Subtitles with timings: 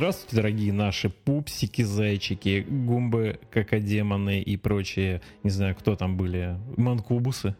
[0.00, 7.54] Здравствуйте, дорогие наши пупсики, зайчики, гумбы, какодемоны и прочие, не знаю, кто там были, манкубусы.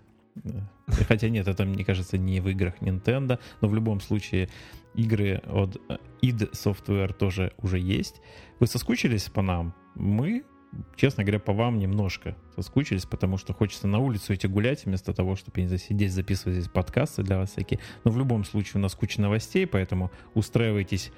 [0.87, 4.49] Хотя нет, это, мне кажется, не в играх Nintendo, но в любом случае
[4.95, 5.77] игры от
[6.23, 8.23] id Software тоже уже есть.
[8.59, 9.75] Вы соскучились по нам?
[9.95, 10.43] Мы,
[10.97, 15.37] честно говоря, по вам немножко соскучились, потому что хочется на улицу идти гулять, вместо того,
[15.37, 17.81] чтобы не сидеть, записывать здесь подкасты для вас всякие.
[18.03, 21.13] Но в любом случае у нас куча новостей, поэтому устраивайтесь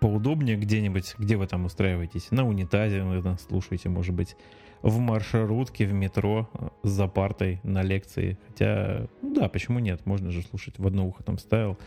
[0.00, 4.36] поудобнее где-нибудь, где вы там устраиваетесь, на унитазе нас слушаете, может быть,
[4.82, 6.48] в маршрутке, в метро,
[6.82, 8.38] за партой, на лекции.
[8.48, 10.04] Хотя, ну да, почему нет?
[10.06, 10.78] Можно же слушать.
[10.78, 11.78] В одно ухо там ставил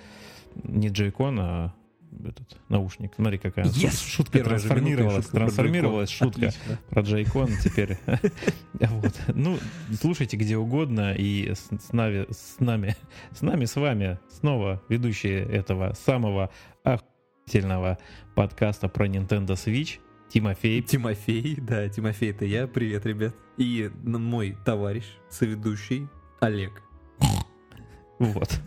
[0.63, 1.73] не джейкон, а
[2.25, 3.13] этот наушник.
[3.15, 4.07] Смотри, какая yes!
[4.07, 5.25] шутка Первая трансформировалась.
[5.25, 6.79] Шутка трансформировалась шутка Отлично.
[6.89, 7.97] про джейкон теперь.
[8.73, 9.13] вот.
[9.27, 9.57] Ну,
[9.99, 11.13] слушайте где угодно.
[11.13, 12.95] И с, с, нами, с нами,
[13.31, 16.49] с нами, с вами снова ведущие этого самого
[17.49, 17.97] охуительного
[18.35, 20.83] подкаста про Nintendo Switch Тимофей.
[20.83, 22.67] Тимофей, да, Тимофей, это я.
[22.67, 23.33] Привет, ребят.
[23.57, 26.07] И мой товарищ, соведущий
[26.41, 26.83] Олег.
[28.19, 28.59] Вот.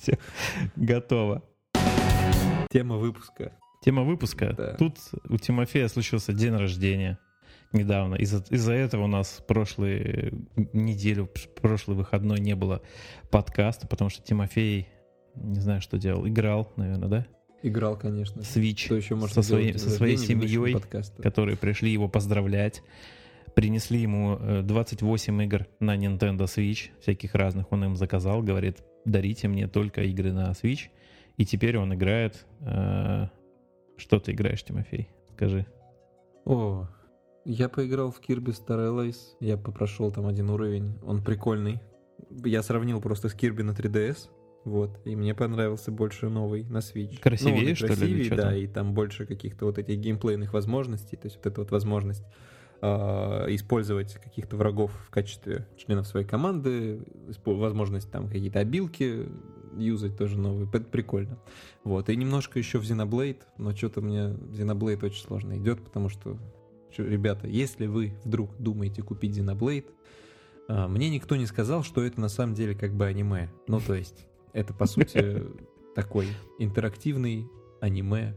[0.00, 0.16] Все,
[0.76, 1.42] готово.
[2.70, 3.52] Тема выпуска.
[3.84, 4.54] Тема выпуска.
[4.56, 4.74] Да.
[4.74, 7.18] Тут у Тимофея случился день рождения
[7.72, 8.14] недавно.
[8.14, 11.28] Из-за из этого у нас прошлую неделю,
[11.60, 12.80] прошлый выходной не было
[13.32, 14.88] подкаста, потому что Тимофей,
[15.34, 17.26] не знаю, что делал, играл, наверное, да?
[17.62, 18.40] Играл, конечно.
[18.40, 20.76] Switch Что еще можно со, своей, со своей семьей,
[21.22, 22.82] которые пришли его поздравлять.
[23.54, 27.72] Принесли ему 28 э, игр на Nintendo Switch, всяких разных.
[27.72, 30.90] Он им заказал, говорит, дарите мне только игры на Switch.
[31.36, 32.46] И теперь он играет...
[32.60, 33.26] Э,
[33.96, 35.08] что ты играешь, Тимофей?
[35.34, 35.66] Скажи.
[36.44, 36.86] О,
[37.44, 39.16] я поиграл в Kirby Star Allies.
[39.40, 40.98] Я попрошел там один уровень.
[41.02, 41.80] Он прикольный.
[42.44, 44.28] Я сравнил просто с Kirby на 3DS.
[44.68, 47.20] Вот, и мне понравился больше новый на Switch.
[47.20, 48.36] Красивее, ну, что красивее, ли?
[48.36, 52.22] Да, и там больше каких-то вот этих геймплейных возможностей, то есть вот эта вот возможность
[52.82, 52.86] э,
[53.54, 57.00] использовать каких-то врагов в качестве членов своей команды,
[57.46, 59.26] возможность там какие-то обилки
[59.74, 61.38] юзать тоже новые, это прикольно.
[61.82, 66.36] Вот, и немножко еще в Xenoblade, но что-то мне Xenoblade очень сложно идет, потому что,
[66.98, 69.86] ребята, если вы вдруг думаете купить Xenoblade,
[70.68, 73.48] э, мне никто не сказал, что это на самом деле как бы аниме.
[73.66, 75.42] Ну, то есть, это, по сути,
[75.94, 76.28] такой
[76.58, 77.48] интерактивный
[77.80, 78.34] аниме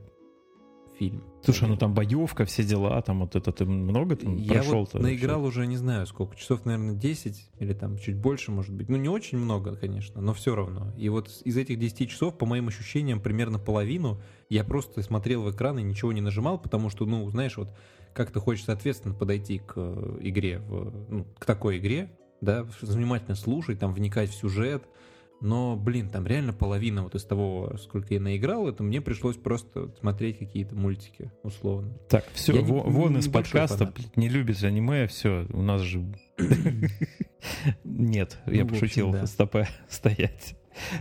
[1.01, 1.23] фильм.
[1.43, 4.93] Слушай, ну там боевка, все дела, там вот это ты много там Я прошел вот
[5.01, 8.87] наиграл уже не знаю сколько, часов, наверное, 10 или там чуть больше, может быть.
[8.87, 10.93] Ну, не очень много, конечно, но все равно.
[10.97, 15.51] И вот из этих 10 часов, по моим ощущениям, примерно половину я просто смотрел в
[15.51, 17.69] экран и ничего не нажимал, потому что, ну, знаешь, вот
[18.13, 22.11] как-то хочется ответственно подойти к э, игре, в, ну, к такой игре,
[22.41, 24.83] да, внимательно слушать, там, вникать в сюжет,
[25.41, 29.91] но, блин, там реально половина вот из того, сколько я наиграл, это мне пришлось просто
[29.99, 31.97] смотреть какие-то мультики, условно.
[32.09, 34.15] Так, все, я вон, не, вон из подкаста, фанат.
[34.15, 36.05] не любит аниме, все, у нас же...
[37.83, 40.55] Нет, я пошутил, стопе стоять.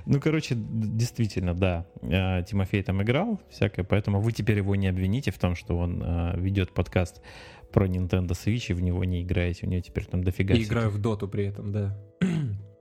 [0.06, 5.30] Ну, короче, действительно, да, а, Тимофей там играл всякое, поэтому вы теперь его не обвините
[5.30, 7.20] в том, что он а, ведет подкаст
[7.72, 10.54] про Nintendo Switch и в него не играете, у него теперь там дофига...
[10.54, 11.96] И играю в доту при этом, да.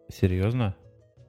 [0.09, 0.75] Серьезно?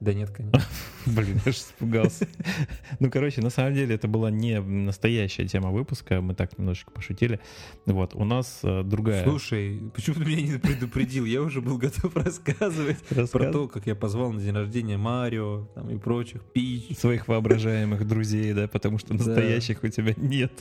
[0.01, 0.59] Да нет, конечно.
[1.05, 2.27] Блин, я же испугался.
[2.99, 7.39] Ну, короче, на самом деле это была не настоящая тема выпуска, мы так немножечко пошутили.
[7.85, 9.23] Вот, у нас э, другая...
[9.23, 11.25] Слушай, почему ты меня не предупредил?
[11.25, 12.97] Я уже был готов рассказывать
[13.31, 16.97] про то, как я позвал на день рождения Марио там, и прочих, Пич.
[16.97, 20.51] Своих воображаемых друзей, да, потому что настоящих у тебя нет.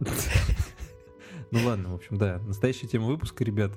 [1.50, 3.72] Ну ладно, в общем, да, настоящая тема выпуска, ребят,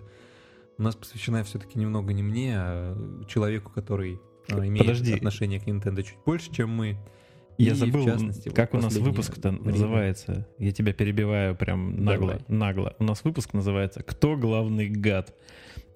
[0.78, 4.20] у нас посвящена все-таки немного не мне, а человеку, который
[4.50, 5.14] имеет Подожди.
[5.14, 6.98] отношение к Nintendo чуть больше, чем мы.
[7.58, 10.48] Я и, забыл, частности, как вот у нас выпуск-то называется.
[10.58, 12.44] Я тебя перебиваю прям нагло, Давай.
[12.48, 12.96] нагло.
[12.98, 15.34] У нас выпуск называется «Кто главный гад?».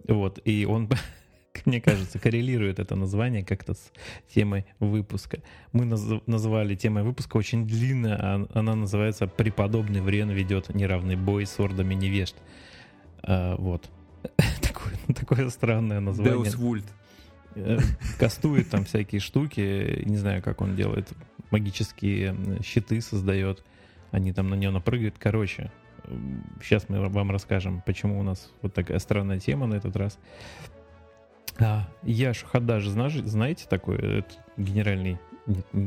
[0.08, 0.90] Вот, и он,
[1.66, 3.92] мне кажется, коррелирует это название как-то с
[4.31, 5.40] темой выпуска.
[5.72, 11.48] Мы наз- назвали темой выпуска очень длинная, а она называется «Преподобный Врен ведет неравный бой
[11.48, 12.36] с ордами невежд».
[13.24, 13.90] А, вот.
[14.62, 16.36] такое, такое странное название.
[16.36, 16.86] Deus Vult.
[17.56, 17.80] Э,
[18.19, 21.07] кастует там всякие штуки, не знаю, как он делает,
[21.52, 23.63] магические щиты создает,
[24.12, 25.16] они там на нее напрыгают.
[25.18, 25.72] Короче,
[26.62, 30.19] сейчас мы вам расскажем, почему у нас вот такая странная тема на этот раз.
[31.57, 35.18] А, я Шухадаж, знаете такой, это генеральный,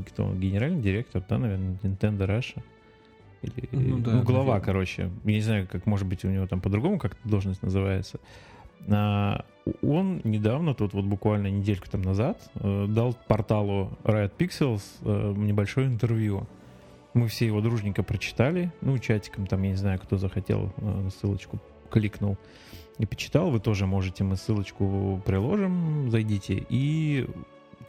[0.06, 2.62] кто, генеральный директор, да, наверное, Nintendo Russia?
[3.42, 4.64] Или, ну, да, ну, глава, наверное.
[4.64, 5.10] короче.
[5.24, 8.18] Я не знаю, как, может быть, у него там по-другому как должность называется.
[8.88, 9.44] А,
[9.82, 15.86] он недавно, тут вот буквально недельку там назад, э, дал порталу Riot Pixels э, небольшое
[15.86, 16.46] интервью.
[17.14, 18.72] Мы все его дружненько прочитали.
[18.80, 21.58] Ну, чатиком там, я не знаю, кто захотел, э, ссылочку
[21.90, 22.36] кликнул
[22.98, 23.50] и почитал.
[23.50, 26.64] Вы тоже можете, мы ссылочку приложим, зайдите.
[26.68, 27.26] И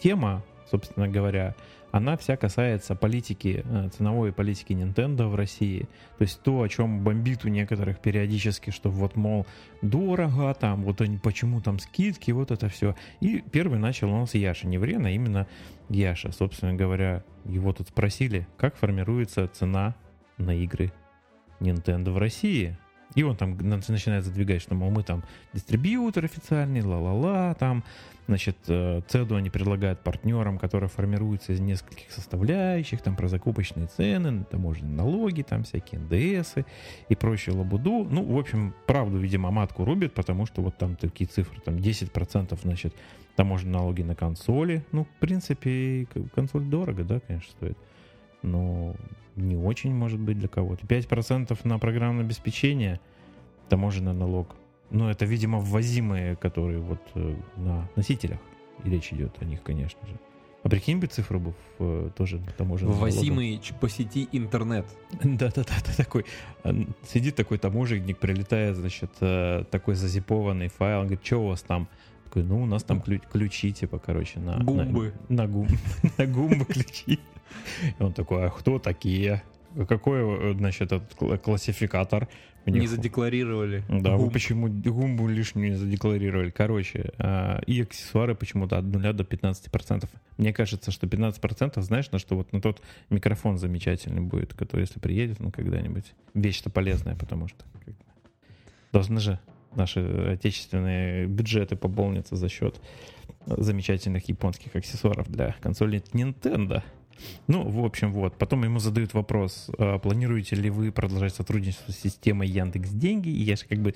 [0.02, 1.56] тема, собственно говоря,
[1.92, 5.88] она вся касается политики, э, ценовой политики Nintendo в России.
[6.18, 9.48] То есть то, о чем бомбит у некоторых периодически, что вот, мол,
[9.82, 12.96] дорого, там, вот они, почему там скидки, вот это все.
[13.22, 15.48] И первый начал у нас Яша, не Врен, а именно
[15.90, 16.32] Яша.
[16.32, 19.96] Собственно говоря, его тут спросили, как формируется цена
[20.38, 20.92] на игры
[21.60, 22.78] Nintendo в России.
[23.20, 27.84] И он там начинает задвигать, что, мол, мы там дистрибьютор официальный, ла-ла-ла, там,
[28.28, 34.46] значит, э, цеду они предлагают партнерам, которая формируется из нескольких составляющих, там, про закупочные цены,
[34.46, 36.66] таможенные налоги, там, всякие НДСы
[37.10, 38.08] и прочую лабуду.
[38.10, 42.58] Ну, в общем, правду, видимо, матку рубит, потому что вот там такие цифры, там, 10%,
[42.64, 42.96] значит,
[43.36, 44.86] таможенные налоги на консоли.
[44.94, 47.78] Ну, в принципе, консоль дорого, да, конечно, стоит.
[48.44, 48.96] Но
[49.40, 50.86] не очень может быть для кого-то.
[50.86, 53.00] 5% на программное обеспечение,
[53.70, 54.56] таможенный налог.
[54.92, 58.40] Ну, это, видимо, ввозимые, которые вот э, на носителях.
[58.84, 60.20] И речь идет о них, конечно же.
[60.62, 64.86] А прикинь бы цифру бы э, тоже таможенный Ввозимый по сети интернет.
[65.24, 66.26] Да-да-да, такой.
[66.64, 66.76] А,
[67.08, 71.88] сидит такой таможенник, прилетает, значит, э, такой зазипованный файл, говорит, что у вас там?
[72.26, 74.60] Такой, ну, у нас там ключи, типа, короче, на...
[74.60, 75.14] Гумбы.
[75.30, 75.68] На, на, гум,
[76.18, 77.20] на гумбы ключи.
[77.98, 79.42] И он такой, а кто такие?
[79.88, 82.28] Какой, значит, этот классификатор?
[82.66, 83.84] Не задекларировали.
[83.88, 84.26] Да, Гум.
[84.26, 86.50] вы почему гумбу лишнюю не задекларировали?
[86.50, 90.08] Короче, а, и аксессуары почему-то от 0 до 15%.
[90.38, 95.00] Мне кажется, что 15%, знаешь, на что вот на тот микрофон замечательный будет, который, если
[95.00, 96.14] приедет, ну, когда-нибудь.
[96.34, 97.64] Вещь-то полезная, потому что
[98.92, 99.40] должны же
[99.76, 100.00] наши
[100.34, 102.80] отечественные бюджеты пополниться за счет
[103.46, 106.84] замечательных японских аксессуаров для консоли Nintendo.
[107.48, 108.38] Ну, в общем, вот.
[108.38, 113.30] Потом ему задают вопрос, а, планируете ли вы продолжать сотрудничество с системой Яндекс Деньги?
[113.30, 113.94] И я же как бы,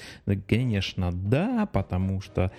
[0.47, 2.51] конечно, да, потому что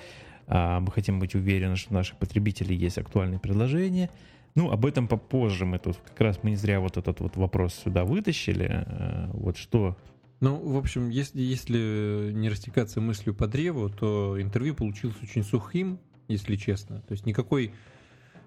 [0.47, 4.11] а, мы хотим быть уверены, что у наших потребителей есть актуальные предложения.
[4.55, 7.75] Ну, об этом попозже мы тут как раз мы не зря вот этот вот вопрос
[7.75, 8.69] сюда вытащили.
[8.71, 9.97] А, вот что
[10.41, 15.99] ну, в общем, если, если не растекаться мыслью по древу, то интервью получилось очень сухим,
[16.29, 17.01] если честно.
[17.01, 17.73] То есть никакой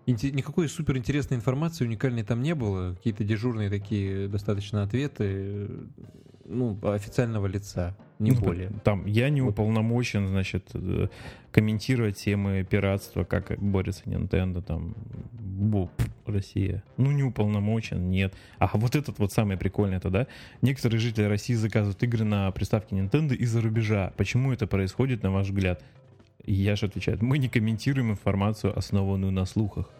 [0.08, 2.96] Никакой суперинтересной информации уникальной там не было.
[2.96, 5.70] Какие-то дежурные такие достаточно ответы,
[6.46, 8.72] ну, официального лица, не ну, более.
[8.84, 11.10] Там я не уполномочен, значит, э,
[11.52, 14.96] комментировать темы пиратства, как борется Nintendo, там,
[15.34, 15.92] бу,
[16.26, 16.84] Россия.
[16.96, 18.34] Ну, не уполномочен, нет.
[18.60, 20.28] А вот этот вот самый прикольный это, да?
[20.62, 24.14] Некоторые жители России заказывают игры на приставке Nintendo из-за рубежа.
[24.18, 25.84] Почему это происходит, на ваш взгляд?
[26.48, 29.92] И Яша отвечает, мы не комментируем информацию, основанную на слухах.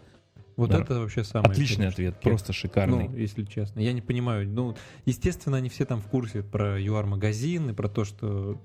[0.56, 0.80] Вот да.
[0.80, 2.22] это вообще самый отличный ответ, кек.
[2.22, 3.08] просто шикарный.
[3.08, 4.48] Ну, если честно, я не понимаю.
[4.48, 4.74] Ну,
[5.04, 8.60] естественно, они все там в курсе про ЮАР магазин и про то, что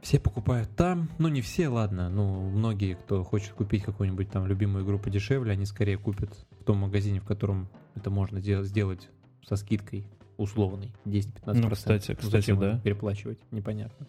[0.00, 1.10] все покупают там.
[1.18, 2.08] Ну, не все, ладно.
[2.08, 6.78] Ну, многие, кто хочет купить какую-нибудь там любимую игру подешевле, они скорее купят в том
[6.78, 9.08] магазине, в котором это можно сделать
[9.44, 10.06] со скидкой
[10.36, 11.54] условной 10-15%.
[11.54, 12.78] Ну, кстати, кстати, Зачем да.
[12.78, 14.06] переплачивать, непонятно.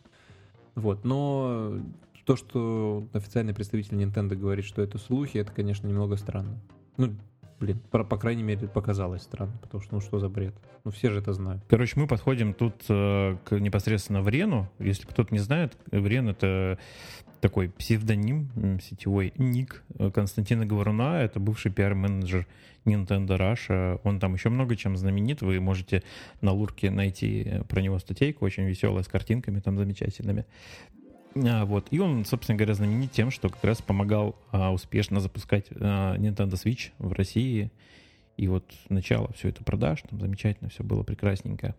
[0.76, 1.80] Вот, но
[2.28, 6.60] то, что официальный представитель Nintendo говорит, что это слухи, это, конечно, немного странно.
[6.98, 7.16] Ну,
[7.58, 10.54] блин, по, по крайней мере, показалось странно, потому что, ну, что за бред?
[10.84, 11.64] Ну, все же это знают.
[11.70, 14.70] Короче, мы подходим тут э, к непосредственно Врену.
[14.78, 16.78] Если кто-то не знает, Врен— это
[17.40, 18.50] такой псевдоним,
[18.82, 21.22] сетевой ник Константина Говоруна.
[21.22, 22.46] Это бывший пиар-менеджер
[22.84, 24.02] Nintendo Russia.
[24.04, 25.42] Он там еще много чем знаменит.
[25.42, 26.04] Вы можете
[26.42, 30.46] на Лурке найти про него статейку, очень веселая, с картинками там замечательными.
[31.36, 31.88] А, вот.
[31.92, 36.54] И он, собственно говоря, знаменит тем, что как раз помогал а, успешно запускать а, Nintendo
[36.54, 37.72] Switch в России.
[38.38, 41.76] И вот начало все это продаж, там замечательно все было прекрасненько.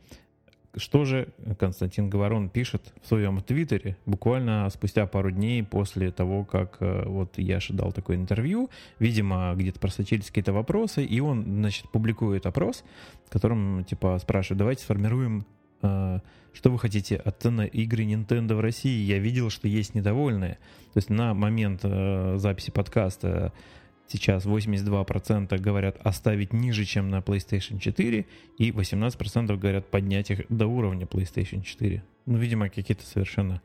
[0.77, 1.29] Что же
[1.59, 7.39] Константин Говорон пишет в своем твиттере буквально спустя пару дней после того, как э, вот
[7.39, 12.85] Яша дал такое интервью, видимо, где-то просочились какие-то вопросы, и он, значит, публикует опрос,
[13.27, 15.47] в котором, типа, спрашивает, давайте сформируем
[15.81, 19.05] что вы хотите от игры Nintendo в России?
[19.05, 20.59] Я видел, что есть недовольные.
[20.93, 23.53] То есть на момент э, записи подкаста
[24.09, 30.67] сейчас 82% говорят оставить ниже, чем на PlayStation 4, и 18% говорят поднять их до
[30.67, 32.03] уровня PlayStation 4.
[32.27, 33.61] Ну, видимо, какие-то совершенно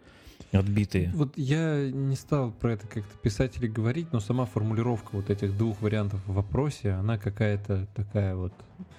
[0.52, 1.12] Отбитые.
[1.16, 5.58] Вот я не стал про это как-то писать или говорить, но сама формулировка вот этих
[5.58, 8.54] двух вариантов в вопросе, она какая-то такая вот...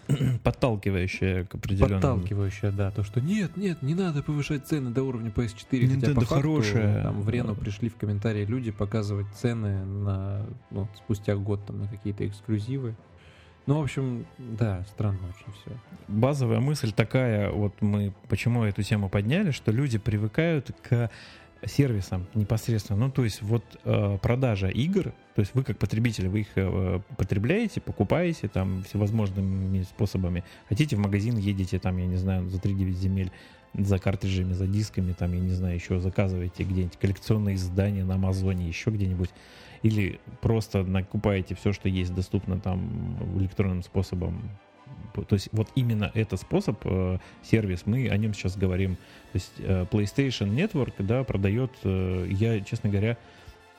[0.43, 2.01] Подталкивающая к определенному...
[2.01, 2.91] Подталкивающая, да.
[2.91, 5.71] То, что нет, нет, не надо повышать цены до уровня PS4.
[5.71, 7.03] Nintendo хотя по факту, хорошая.
[7.03, 11.89] там в Рену пришли в комментарии люди показывать цены на, ну, спустя год там на
[11.89, 12.95] какие-то эксклюзивы.
[13.67, 15.71] Ну, в общем, да, странно очень все.
[16.07, 21.11] Базовая мысль такая, вот мы почему эту тему подняли, что люди привыкают к
[21.67, 23.07] сервисам непосредственно.
[23.07, 27.01] Ну, то есть вот э, продажа игр, то есть вы как потребитель, вы их э,
[27.17, 30.45] потребляете, покупаете там всевозможными способами.
[30.69, 33.33] Хотите в магазин, едете там, я не знаю, за 3-9 земель
[33.77, 38.69] за картриджами, за дисками, там, я не знаю, еще заказываете где-нибудь коллекционные издания на Амазоне,
[38.69, 39.31] еще где-нибудь
[39.83, 44.51] или просто накупаете все, что есть доступно там электронным способом.
[45.15, 48.97] То есть вот именно этот способ, э, сервис, мы о нем сейчас говорим.
[49.33, 53.17] То есть э, PlayStation Network, да, продает, э, я, честно говоря,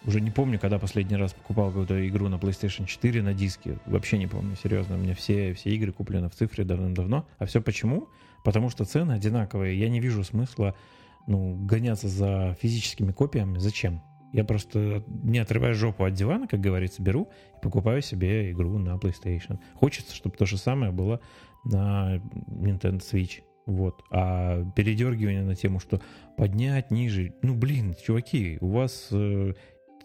[0.06, 3.78] уже не помню, когда последний раз покупал какую-то игру на PlayStation 4 на диске.
[3.86, 4.96] Вообще не помню, серьезно.
[4.96, 7.26] У меня все, все игры куплены в цифре давным-давно.
[7.40, 8.08] А все почему?
[8.44, 9.80] Потому что цены одинаковые.
[9.80, 10.76] Я не вижу смысла
[11.28, 13.58] ну, гоняться за физическими копиями.
[13.58, 14.02] Зачем?
[14.36, 18.98] Я просто, не отрывая жопу от дивана, как говорится, беру и покупаю себе игру на
[18.98, 19.60] PlayStation.
[19.75, 21.22] Хочется, чтобы то же самое было
[21.63, 22.18] на
[22.50, 23.44] Nintendo Switch.
[23.65, 24.04] Вот.
[24.12, 26.01] А передергивание на тему, что
[26.36, 27.34] поднять ниже.
[27.44, 29.54] Ну, блин, чуваки, у вас э,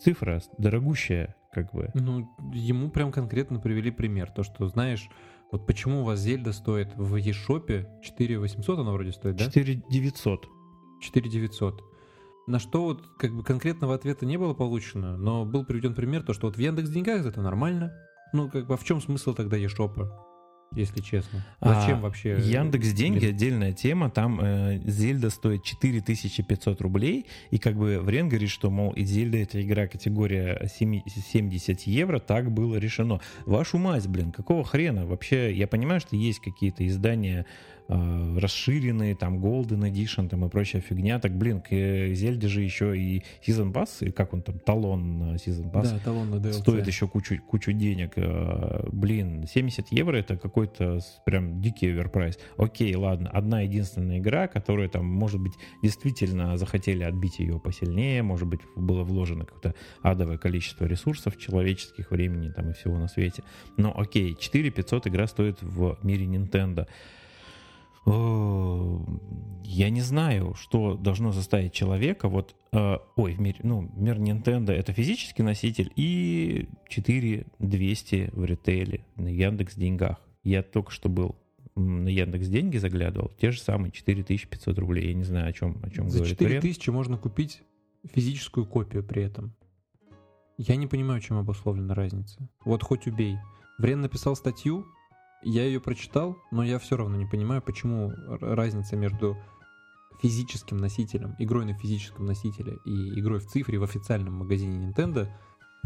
[0.01, 1.91] цифра дорогущая, как бы.
[1.95, 4.31] Ну, ему прям конкретно привели пример.
[4.31, 5.09] То, что, знаешь,
[5.51, 9.47] вот почему у вас Зельда стоит в eShop 4 800, она вроде стоит, да?
[9.47, 10.47] 4 900.
[11.01, 11.90] 4 900
[12.51, 16.35] на что вот как бы конкретного ответа не было получено, но был приведен пример, то,
[16.35, 17.93] что вот в Яндекс Деньгах это нормально.
[18.33, 20.11] Ну, как бы, а в чем смысл тогда Ешопа?
[20.73, 21.45] Если честно.
[21.61, 22.39] Зачем а, вообще?
[22.39, 24.09] Яндекс деньги отдельная тема.
[24.09, 27.27] Там э, Зельда стоит 4500 рублей.
[27.51, 32.21] И как бы Врен говорит, что, мол, и Зельда это игра категория 70 евро.
[32.21, 33.21] Так было решено.
[33.47, 35.07] Вашу мать, блин, какого хрена?
[35.07, 37.47] Вообще, я понимаю, что есть какие-то издания
[37.91, 41.19] э, расширенные, там, Golden Edition там, и прочая фигня.
[41.19, 45.19] Так, блин, к э, Зельде же еще и Season Pass, и как он там, талон
[45.19, 45.83] на Season Pass.
[45.83, 46.53] Да, талон на DLC.
[46.53, 48.13] Стоит еще кучу, кучу денег.
[48.17, 52.39] Э, блин, 70 евро это какой-то прям дикий оверпрайс.
[52.57, 58.47] Окей, ладно, одна единственная игра, которая там, может быть, действительно захотели отбить ее посильнее, может
[58.47, 63.43] быть, было вложено какое-то адовое количество ресурсов человеческих, времени там и всего на свете.
[63.77, 66.87] Но окей, 4 500 игра стоит в мире Nintendo.
[68.07, 68.99] Э,
[69.65, 74.73] я не знаю, что должно заставить человека, вот, э, ой, в мире, ну, мир Nintendo
[74.73, 80.19] это физический носитель и 4200 в ритейле на Яндекс деньгах.
[80.43, 81.37] Я только что был
[81.77, 85.09] на Яндекс деньги заглядывал, те же самые 4500 рублей.
[85.09, 87.63] Я не знаю, о чем, о чем За говорит 4000 можно купить
[88.13, 89.55] физическую копию при этом.
[90.59, 92.39] Я не понимаю, чем обусловлена разница.
[92.65, 93.37] Вот хоть убей.
[93.79, 94.85] Врен написал статью,
[95.43, 99.37] я ее прочитал, но я все равно не понимаю, почему разница между
[100.21, 105.29] физическим носителем, игрой на физическом носителе и игрой в цифре в официальном магазине Nintendo,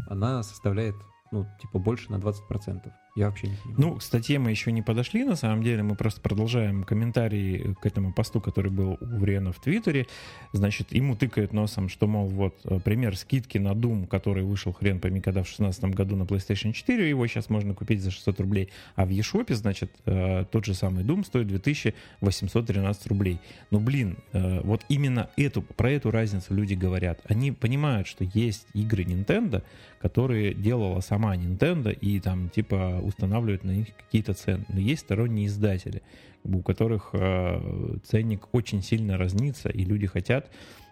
[0.09, 0.97] она составляет,
[1.31, 2.93] ну, типа, больше на 20%.
[3.17, 3.81] Я вообще не понимаю.
[3.81, 5.85] Ну, к статье мы еще не подошли, на самом деле.
[5.85, 10.09] Мы просто продолжаем комментарии к этому посту, который был у Врена в Твиттере.
[10.53, 14.99] Значит, ему тыкают носом, что, мол, вот э, пример скидки на Doom, который вышел хрен
[14.99, 18.71] пойми когда в 2016 году на PlayStation 4, его сейчас можно купить за 600 рублей.
[18.97, 23.39] А в eShop, значит, э, тот же самый Doom стоит 2813 рублей.
[23.71, 27.21] Ну, блин, э, вот именно эту, про эту разницу люди говорят.
[27.27, 29.63] Они понимают, что есть игры Nintendo,
[30.05, 34.65] которые делала сама Nintendo, и там, типа, устанавливают на них какие-то цены.
[34.69, 36.03] Но есть сторонние издатели,
[36.45, 40.51] у которых э, ценник очень сильно разнится, и люди хотят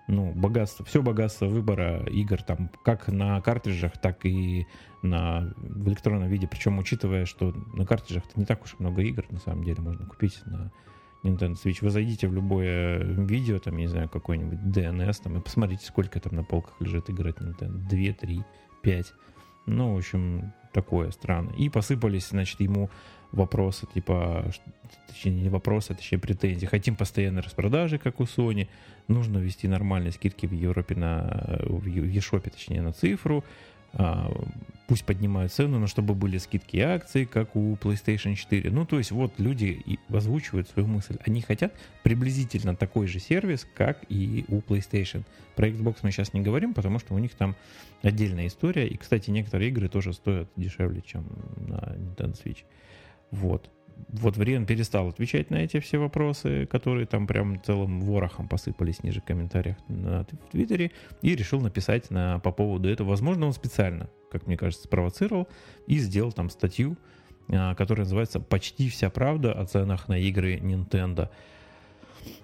[0.09, 4.67] ну, богатство, все богатство выбора игр, там, как на картриджах, так и
[5.03, 6.49] на, в электронном виде.
[6.49, 10.41] Причем, учитывая, что на картриджах не так уж много игр, на самом деле, можно купить
[10.47, 10.73] на
[11.23, 11.79] Nintendo Switch.
[11.83, 16.35] Вы зайдите в любое видео, там, не знаю, какой-нибудь DNS, там, и посмотрите, сколько там
[16.35, 17.79] на полках лежит игр от Nintendo.
[17.89, 18.43] 2, 3,
[18.83, 19.13] 5.
[19.67, 21.51] Ну, в общем, такое странно.
[21.57, 22.91] И посыпались, значит, ему
[23.31, 24.45] вопросы, типа,
[25.09, 26.67] точнее, не вопросы, а точнее, претензии.
[26.67, 28.69] Хотим постоянной распродажи, как у Sony.
[29.09, 33.45] Нужно ввести нормальные скидки в Европе на, в eShop, точнее, на цифру.
[33.95, 34.31] А,
[34.87, 38.71] пусть поднимают цену, но чтобы были скидки и акции, как у PlayStation 4.
[38.71, 41.19] Ну, то есть вот люди и озвучивают свою мысль.
[41.27, 41.73] Они хотят
[42.03, 45.23] приблизительно такой же сервис, как и у PlayStation.
[45.57, 47.55] Про Xbox мы сейчас не говорим, потому что у них там
[48.03, 48.87] отдельная история.
[48.87, 51.25] И, кстати, некоторые игры тоже стоят дешевле, чем
[51.57, 52.65] на Nintendo Switch.
[53.31, 53.71] Вот
[54.09, 59.21] вот Врен перестал отвечать на эти все вопросы, которые там прям целым ворохом посыпались ниже
[59.21, 63.09] в комментариях на, в Твиттере, и решил написать на, по поводу этого.
[63.09, 65.49] Возможно, он специально, как мне кажется, спровоцировал
[65.87, 66.97] и сделал там статью,
[67.49, 71.31] а, которая называется «Почти вся правда о ценах на игры Nintendo».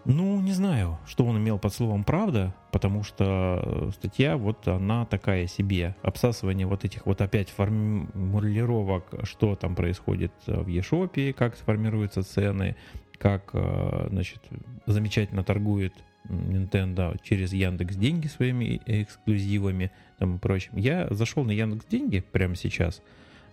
[0.05, 5.05] Ну, не знаю, что он имел под словом «правда», потому что э, статья, вот она
[5.05, 5.95] такая себе.
[6.03, 12.77] Обсасывание вот этих вот опять формулировок, что там происходит в Ешопе, как формируются цены,
[13.19, 14.41] как, э, значит,
[14.87, 15.95] замечательно торгует
[16.29, 20.77] Nintendo через Яндекс Деньги своими эксклюзивами там и прочим.
[20.77, 23.03] Я зашел на Яндекс Деньги прямо сейчас,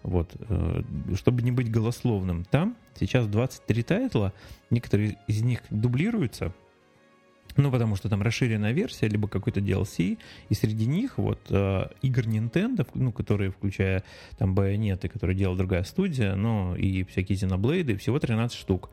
[0.06, 0.82] вот, э,
[1.16, 2.46] чтобы не быть голословным.
[2.46, 4.34] Там сейчас 23 тайтла,
[4.70, 6.54] некоторые из них дублируются,
[7.58, 10.18] ну, потому что там расширенная версия, либо какой-то DLC,
[10.50, 14.04] и среди них вот э, игр Nintendo, ну, которые, включая
[14.38, 18.90] там Bayonetta, которые делала другая студия, но и всякие Xenoblade, всего 13 штук.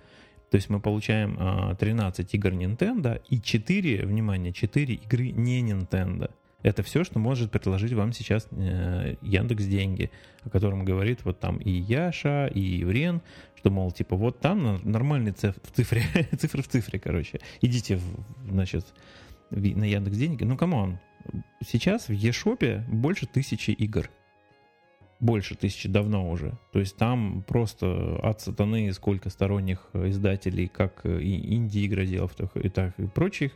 [0.50, 6.30] То есть мы получаем э, 13 игр Nintendo и 4, внимание, 4 игры не Nintendo.
[6.62, 10.10] Это все, что может предложить вам сейчас э, Яндекс Деньги,
[10.44, 13.20] о котором говорит вот там и Яша, и Еврен,
[13.56, 16.02] что, мол, типа, вот там нормальные цифры в цифре,
[16.38, 17.40] цифры в цифре, короче.
[17.60, 18.86] Идите, в, значит,
[19.50, 20.44] на Яндекс Деньги.
[20.44, 20.98] Ну, come on,
[21.64, 24.08] сейчас в eShop е больше тысячи игр.
[25.18, 26.58] Больше тысячи давно уже.
[26.72, 33.06] То есть там просто от сатаны сколько сторонних издателей, как и инди-игроделов, и так и
[33.06, 33.52] прочих,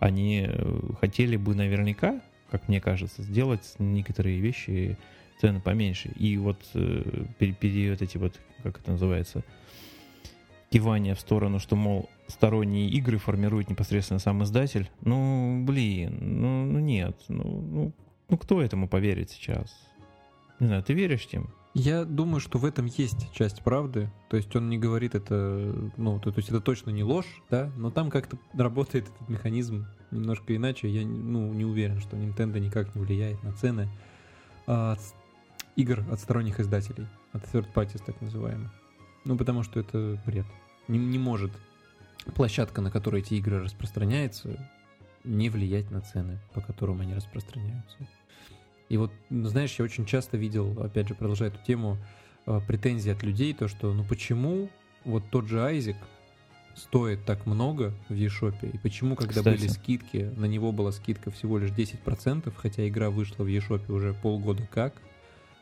[0.00, 2.20] они э, хотели бы наверняка
[2.52, 4.98] как мне кажется, сделать некоторые вещи
[5.40, 6.10] цены поменьше.
[6.18, 9.42] И вот э, период эти вот, как это называется,
[10.68, 14.90] кивание в сторону, что, мол, сторонние игры формирует непосредственно сам издатель.
[15.00, 17.92] Ну, блин, ну, ну нет, ну, ну,
[18.28, 19.74] ну кто этому поверит сейчас?
[20.60, 21.54] Не знаю, ты веришь тем?
[21.74, 24.10] Я думаю, что в этом есть часть правды.
[24.28, 27.70] То есть он не говорит это, ну, то, то есть это точно не ложь, да,
[27.76, 30.88] но там как-то работает этот механизм немножко иначе.
[30.88, 33.88] Я, ну, не уверен, что Nintendo никак не влияет на цены
[34.66, 35.00] от
[35.76, 38.70] игр от сторонних издателей, от third parties так называемых.
[39.24, 40.46] Ну, потому что это бред.
[40.88, 41.52] Не, не может
[42.34, 44.68] площадка, на которой эти игры распространяются,
[45.24, 47.96] не влиять на цены, по которым они распространяются.
[48.92, 51.96] И вот, знаешь, я очень часто видел, опять же, продолжая эту тему,
[52.44, 54.68] э, претензии от людей, то, что, ну почему
[55.06, 55.96] вот тот же Айзек
[56.74, 59.56] стоит так много в eShop, и почему, когда Кстати.
[59.56, 64.12] были скидки, на него была скидка всего лишь 10%, хотя игра вышла в eShop уже
[64.12, 64.92] полгода как,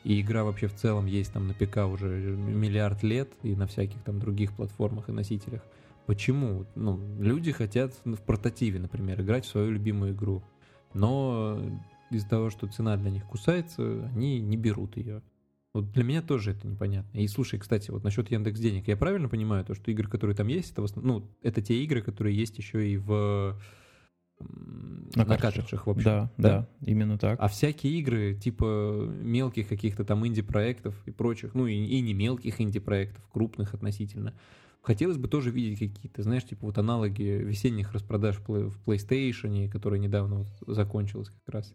[0.03, 4.03] и игра вообще в целом есть там на ПК уже миллиард лет и на всяких
[4.03, 5.63] там других платформах и носителях.
[6.07, 6.67] Почему?
[6.75, 10.43] Ну, люди хотят в портативе, например, играть в свою любимую игру.
[10.95, 11.61] Но
[12.11, 15.23] из-за того, что цена для них кусается, они не берут ее.
[15.73, 17.19] Вот для меня тоже это непонятно.
[17.19, 20.49] И слушай, кстати, вот насчет Яндекс Денег, я правильно понимаю то, что игры, которые там
[20.49, 23.61] есть, это в основном, ну, это те игры, которые есть еще и в
[25.15, 26.05] на, на картриджах, в общем.
[26.05, 27.39] Да, да, да, именно так.
[27.39, 32.61] А всякие игры, типа мелких каких-то там инди-проектов и прочих, ну и, и не мелких
[32.61, 34.35] инди-проектов, крупных относительно,
[34.83, 40.37] Хотелось бы тоже видеть какие-то, знаешь, типа вот аналоги весенних распродаж в PlayStation, которая недавно
[40.37, 41.75] вот закончилась как раз.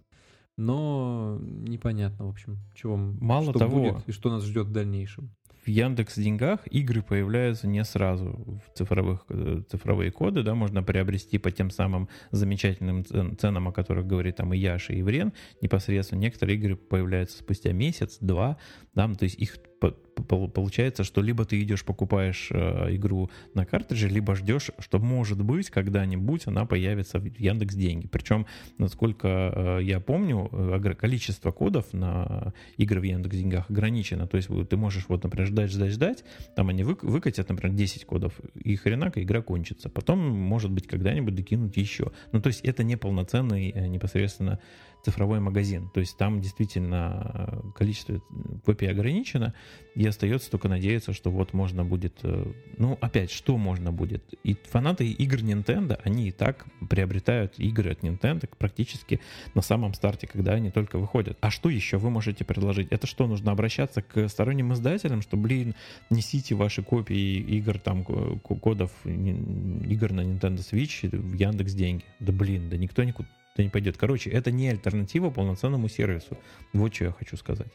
[0.58, 5.36] Но непонятно, в общем, чего Мало что того, будет и что нас ждет в дальнейшем
[5.66, 11.40] в Яндекс Деньгах игры появляются не сразу в цифровых, э, цифровые коды, да, можно приобрести
[11.40, 13.04] по тем самым замечательным
[13.38, 16.20] ценам, о которых говорит там и Яша, и Врен, непосредственно.
[16.20, 18.58] Некоторые игры появляются спустя месяц, два,
[18.94, 19.58] да, то есть их
[19.92, 25.70] получается, что либо ты идешь, покупаешь э, игру на картридже, либо ждешь, что, может быть,
[25.70, 28.08] когда-нибудь она появится в Яндекс Деньги.
[28.08, 28.46] Причем,
[28.78, 30.50] насколько э, я помню,
[30.98, 34.28] количество кодов на игры в Яндекс Деньгах ограничено.
[34.28, 36.24] То есть ты можешь, вот, например, ждать, ждать, ждать,
[36.56, 39.90] там они вы, выкатят, например, 10 кодов, и хренака игра кончится.
[39.90, 42.12] Потом, может быть, когда-нибудь докинут еще.
[42.32, 44.60] Ну, то есть это не полноценный э, непосредственно
[45.06, 45.90] цифровой магазин.
[45.94, 48.22] То есть там действительно э, количество
[48.66, 49.54] копий ограничено,
[49.94, 52.14] и остается только надеяться, что вот можно будет...
[52.24, 54.24] Э, ну, опять, что можно будет?
[54.44, 59.22] И фанаты игр Nintendo, они и так приобретают игры от Nintendo практически
[59.54, 61.38] на самом старте, когда они только выходят.
[61.40, 62.88] А что еще вы можете предложить?
[62.90, 65.76] Это что, нужно обращаться к сторонним издателям, что, блин,
[66.10, 72.04] несите ваши копии игр, там, кодов игр на Nintendo Switch в Яндекс деньги.
[72.20, 73.98] Да блин, да никто никуда то не пойдет.
[73.98, 76.38] Короче, это не альтернатива полноценному сервису.
[76.74, 77.72] Вот что я хочу сказать.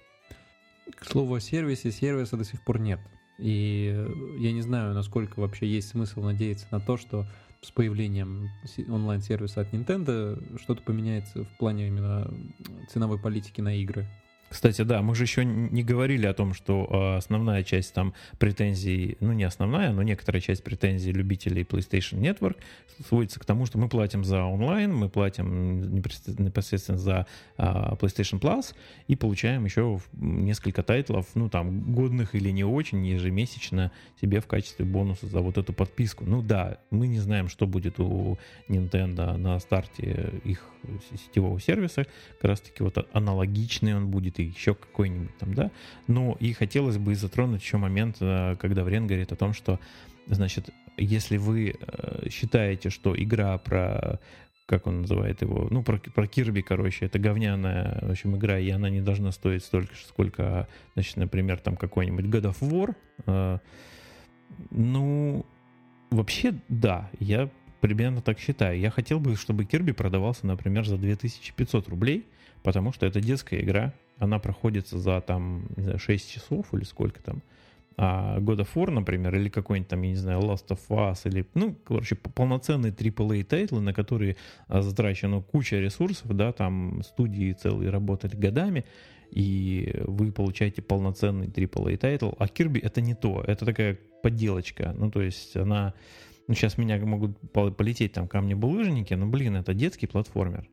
[0.95, 3.01] К слову о сервисе, сервиса до сих пор нет.
[3.38, 4.07] И
[4.38, 7.27] я не знаю, насколько вообще есть смысл надеяться на то, что
[7.62, 8.51] с появлением
[8.88, 12.31] онлайн-сервиса от Nintendo что-то поменяется в плане именно
[12.90, 14.07] ценовой политики на игры.
[14.50, 19.16] Кстати, да, мы же еще не говорили о том, что э, основная часть там претензий,
[19.20, 22.56] ну не основная, но некоторая часть претензий любителей PlayStation Network
[23.06, 28.74] сводится к тому, что мы платим за онлайн, мы платим непосредственно за э, PlayStation Plus
[29.06, 34.84] и получаем еще несколько тайтлов, ну там годных или не очень, ежемесячно себе в качестве
[34.84, 36.24] бонуса за вот эту подписку.
[36.24, 38.36] Ну да, мы не знаем, что будет у
[38.68, 40.64] Nintendo на старте их
[41.12, 42.06] сетевого сервиса,
[42.40, 45.70] как раз таки вот аналогичный он будет и еще какой-нибудь там, да.
[46.07, 49.79] Ну и хотелось бы затронуть еще момент, э, когда Врен говорит о том, что,
[50.26, 54.18] значит, если вы э, считаете, что игра про
[54.66, 58.70] как он называет его, ну, про, про Кирби, короче, это говняная, в общем, игра, и
[58.70, 62.94] она не должна стоить столько сколько, значит, например, там какой-нибудь God of War.
[63.26, 63.59] Э,
[64.70, 65.44] ну,
[66.11, 67.50] вообще, да, я
[67.81, 68.79] примерно так считаю.
[68.79, 72.26] Я хотел бы, чтобы Кирби продавался, например, за 2500 рублей,
[72.62, 77.20] потому что это детская игра, она проходится за там, не знаю, 6 часов или сколько
[77.22, 77.42] там.
[77.96, 81.44] А God of War, например, или какой-нибудь там, я не знаю, Last of Us, или,
[81.54, 84.37] ну, короче, полноценные AAA title ы, на которые
[84.68, 88.85] а, затрачена куча ресурсов, да, там студии целые работали годами,
[89.30, 95.11] и вы получаете полноценный AAA title, а Kirby это не то, это такая подделочка, ну,
[95.11, 95.92] то есть она,
[96.46, 100.68] ну, сейчас меня могут полететь там камни-булыжники, но, блин, это детский платформер,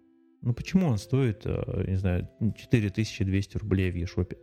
[0.47, 4.37] ну почему он стоит, э, не знаю, 4200 рублей в eShop е?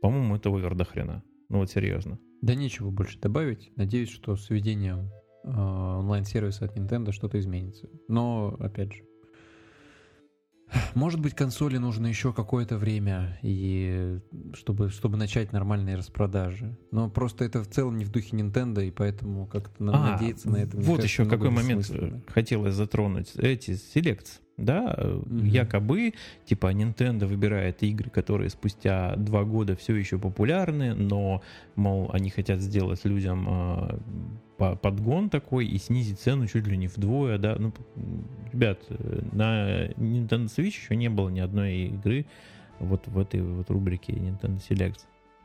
[0.00, 1.24] По-моему, это овер до хрена.
[1.48, 2.20] Ну вот серьезно.
[2.40, 3.72] Да нечего больше добавить.
[3.74, 5.10] Надеюсь, что с введением
[5.42, 7.88] э, онлайн-сервиса от Nintendo что-то изменится.
[8.06, 9.02] Но, опять же,
[10.94, 14.20] может быть, консоли нужно еще какое-то время, и
[14.54, 16.78] чтобы, чтобы начать нормальные распродажи.
[16.92, 20.58] Но просто это в целом не в духе Nintendo, и поэтому как-то а, надеяться на
[20.58, 20.76] это.
[20.76, 21.90] Вот еще какой момент
[22.28, 23.34] хотелось затронуть.
[23.34, 25.46] Эти Selects да, mm-hmm.
[25.46, 31.42] якобы, типа, Nintendo выбирает игры, которые спустя два года все еще популярны, но,
[31.76, 33.98] мол, они хотят сделать людям
[34.58, 37.72] э, подгон такой и снизить цену чуть ли не вдвое, да, ну,
[38.52, 38.80] ребят,
[39.32, 42.26] на Nintendo Switch еще не было ни одной игры
[42.78, 45.00] вот в этой вот рубрике Nintendo Select.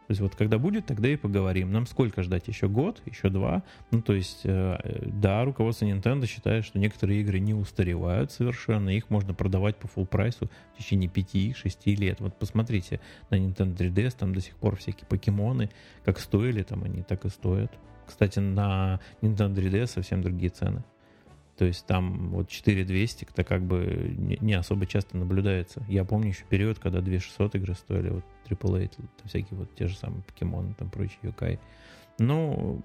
[0.08, 1.72] То есть вот когда будет, тогда и поговорим.
[1.72, 2.48] Нам сколько ждать?
[2.48, 3.02] Еще год?
[3.06, 3.64] Еще два?
[3.90, 9.10] Ну, то есть, э, да, руководство Nintendo считает, что некоторые игры не устаревают совершенно, их
[9.10, 12.20] можно продавать по full прайсу в течение 5-6 лет.
[12.20, 13.00] Вот посмотрите
[13.32, 15.72] на Nintendo 3DS, там до сих пор всякие покемоны,
[16.04, 17.72] как стоили, там они так и стоят.
[18.06, 20.84] Кстати, на Nintendo 3DS совсем другие цены.
[21.58, 25.84] То есть там вот 4200 это как бы не особо часто наблюдается.
[25.88, 28.92] Я помню еще период, когда 2600 игры стоили, вот AAA,
[29.24, 31.60] всякие вот те же самые покемоны, там прочие Юкай.
[32.18, 32.82] Ну,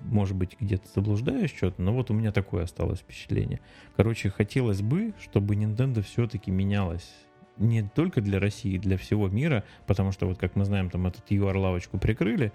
[0.00, 3.60] может быть, где-то заблуждаюсь что-то, но вот у меня такое осталось впечатление.
[3.96, 7.12] Короче, хотелось бы, чтобы Nintendo все-таки менялась
[7.58, 11.30] не только для России, для всего мира, потому что вот как мы знаем, там этот
[11.30, 12.52] UR-лавочку прикрыли,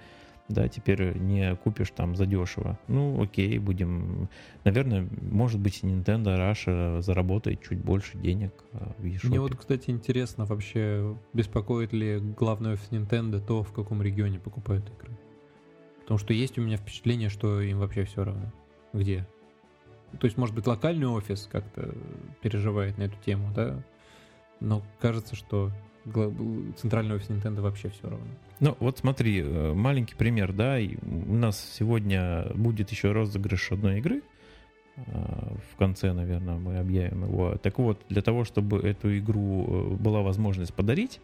[0.50, 2.80] да, теперь не купишь там задешево.
[2.88, 4.30] Ну, окей, будем...
[4.64, 9.28] Наверное, может быть, Nintendo Russia заработает чуть больше денег а, в eShop.
[9.28, 14.90] Мне вот, кстати, интересно вообще, беспокоит ли главный офис Nintendo то, в каком регионе покупают
[14.90, 15.18] игры.
[16.02, 18.54] Потому что есть у меня впечатление, что им вообще все равно.
[18.94, 19.28] Где?
[20.20, 21.94] То есть, может быть, локальный офис как-то
[22.42, 23.84] переживает на эту тему, да?
[24.62, 25.72] Но кажется, что
[26.78, 28.26] центральный офис Nintendo вообще все равно.
[28.60, 34.22] Ну, вот смотри, э, маленький пример, да, у нас сегодня будет еще розыгрыш одной игры,
[34.96, 35.02] э,
[35.72, 37.58] в конце, наверное, мы объявим его.
[37.58, 41.20] Так вот, для того, чтобы эту игру э, была возможность подарить,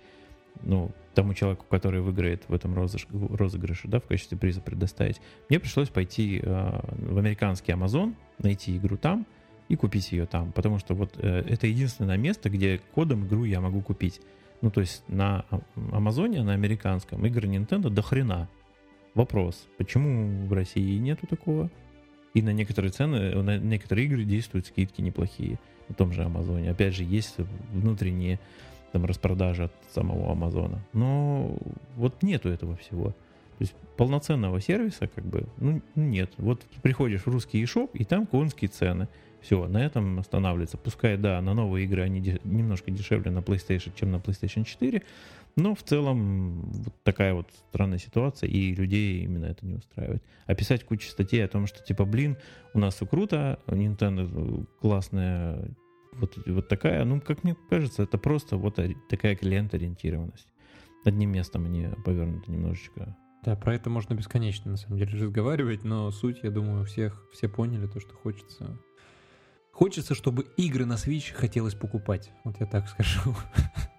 [0.62, 5.20] ну, тому человеку, который выиграет в этом розыгрыше, да, в качестве приза предоставить,
[5.50, 9.26] мне пришлось пойти в американский Amazon, найти игру там
[9.68, 13.82] и купить ее там, потому что вот это единственное место, где кодом игру я могу
[13.82, 14.22] купить.
[14.64, 15.44] Ну, то есть на
[15.92, 18.48] Амазоне, на американском, игры Nintendo до хрена.
[19.14, 21.70] Вопрос, почему в России нету такого?
[22.34, 26.72] И на некоторые цены, на некоторые игры действуют скидки неплохие на том же Амазоне.
[26.72, 27.36] Опять же, есть
[27.74, 28.40] внутренние
[28.94, 30.80] там распродажи от самого Амазона.
[30.94, 31.58] Но
[31.98, 33.08] вот нету этого всего.
[33.10, 36.32] То есть полноценного сервиса как бы ну, нет.
[36.38, 39.10] Вот приходишь в русский eShop, и там конские цены.
[39.44, 40.78] Все, на этом останавливается.
[40.78, 45.04] Пускай, да, на новые игры они де- немножко дешевле на PlayStation, чем на PlayStation 4,
[45.58, 50.24] но в целом вот такая вот странная ситуация, и людей именно это не устраивает.
[50.46, 52.38] Описать кучу статей о том, что типа, блин,
[52.74, 55.76] у нас все круто, Nintendo классная,
[56.14, 58.80] вот, вот такая, ну, как мне кажется, это просто вот
[59.10, 60.48] такая клиент-ориентированность.
[61.04, 66.10] Одним местом они повернуты немножечко да, про это можно бесконечно, на самом деле, разговаривать, но
[66.12, 68.80] суть, я думаю, всех, все поняли то, что хочется
[69.74, 72.32] Хочется, чтобы игры на Switch хотелось покупать.
[72.44, 73.36] Вот я так скажу.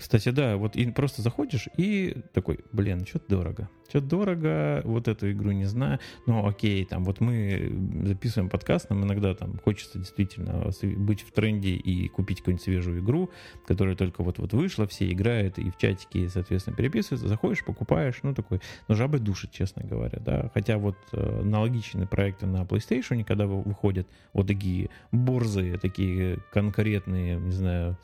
[0.00, 3.68] Кстати, да, вот и просто заходишь и такой, блин, что-то дорого.
[3.90, 5.98] Что-то дорого, вот эту игру не знаю.
[6.26, 7.70] Ну, окей, там вот мы
[8.04, 13.30] записываем подкаст, нам иногда там хочется действительно быть в тренде и купить какую-нибудь свежую игру,
[13.66, 17.28] которая только вот-вот вышла, все играют и в чатике, соответственно, переписываются.
[17.28, 20.50] Заходишь, покупаешь, ну, такой, ну, жабы душит, честно говоря, да.
[20.54, 27.52] Хотя вот э, аналогичные проекты на PlayStation, когда выходят вот такие борзые, такие конкретные, не
[27.52, 27.98] знаю,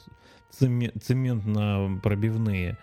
[0.51, 2.79] цементно-пробивные,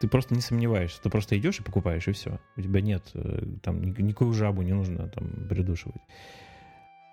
[0.00, 2.40] ты просто не сомневаешься, ты просто идешь и покупаешь, и все.
[2.56, 6.00] У тебя нет, э, там, никакую жабу не нужно там придушивать.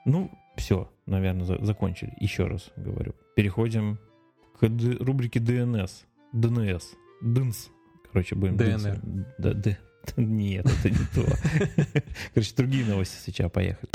[0.05, 2.13] Ну, все, наверное, за закончили.
[2.19, 3.13] Еще раз говорю.
[3.35, 3.99] Переходим
[4.59, 5.91] к рубрике DNS.
[6.33, 6.83] DNS.
[7.23, 7.69] DNS.
[8.11, 8.57] Короче, будем...
[8.57, 8.99] ДНР.
[9.37, 9.77] Да, да.
[10.17, 11.23] Нет, это не то.
[12.33, 13.89] Короче, другие новости сейчас поехали.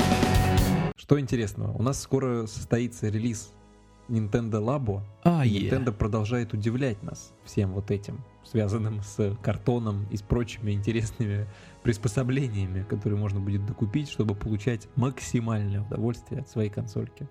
[0.95, 1.77] Что интересного?
[1.77, 3.53] У нас скоро состоится релиз
[4.09, 5.01] Nintendo Labo.
[5.23, 5.69] А, yeah.
[5.69, 11.47] Nintendo продолжает удивлять нас всем вот этим, связанным с картоном и с прочими интересными
[11.83, 17.27] приспособлениями, которые можно будет докупить, чтобы получать максимальное удовольствие от своей консольки.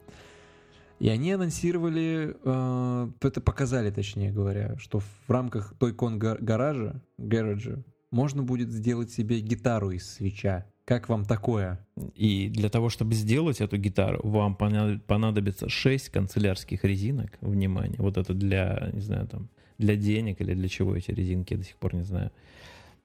[0.99, 8.43] И они анонсировали, э, это показали, точнее говоря, что в рамках Toy-Con гаража, гаража, можно
[8.43, 11.79] будет сделать себе гитару из свеча как вам такое?
[12.15, 17.37] И для того, чтобы сделать эту гитару, вам понадобится 6 канцелярских резинок.
[17.43, 21.59] Внимание, вот это для, не знаю, там, для денег или для чего эти резинки, я
[21.59, 22.31] до сих пор не знаю.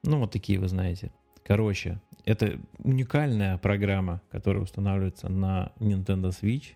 [0.01, 1.11] Ну, вот такие вы знаете.
[1.43, 6.75] Короче, это уникальная программа, которая устанавливается на Nintendo Switch.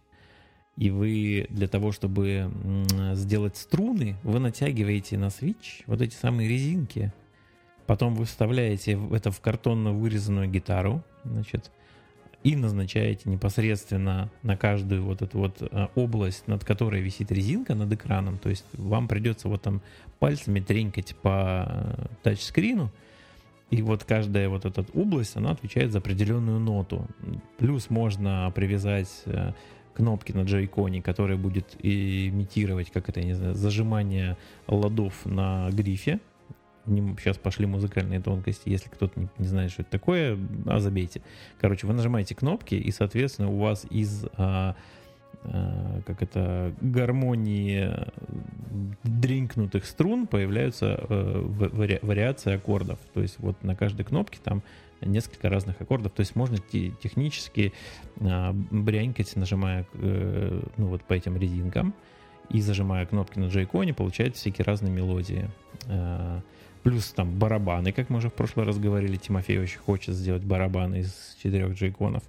[0.76, 2.52] И вы для того, чтобы
[3.14, 7.14] сделать струны, вы натягиваете на Switch вот эти самые резинки,
[7.88, 11.72] Потом вы вставляете это в картонно вырезанную гитару, значит,
[12.44, 17.92] и назначаете непосредственно на каждую вот эту вот э, область, над которой висит резинка над
[17.92, 18.38] экраном.
[18.38, 19.82] То есть вам придется вот там
[20.20, 22.92] пальцами тренькать по э, тачскрину,
[23.70, 27.08] и вот каждая вот эта область, она отвечает за определенную ноту.
[27.58, 29.54] Плюс можно привязать э,
[29.94, 36.20] кнопки на джойконе, которая будет имитировать, как это, я не знаю, зажимание ладов на грифе
[36.88, 38.70] сейчас пошли музыкальные тонкости.
[38.70, 41.22] Если кто-то не, не знает, что это такое, а забейте.
[41.60, 44.76] Короче, вы нажимаете кнопки, и, соответственно, у вас из а,
[45.44, 47.92] а, как это гармонии
[49.04, 53.00] дринкнутых струн появляются а, вари, вариации аккордов.
[53.14, 54.64] То есть вот на каждой кнопке там
[55.02, 56.12] несколько разных аккордов.
[56.14, 57.74] То есть можно технически
[58.20, 61.94] а, брянькать, нажимая э, ну, вот по этим резинкам
[62.50, 65.50] и зажимая кнопки на джейконе, получать всякие разные мелодии.
[65.88, 66.42] А,
[66.88, 71.02] Плюс там барабаны, как мы уже в прошлый раз говорили, Тимофей очень хочет сделать барабаны
[71.02, 72.24] из четырех джейконов.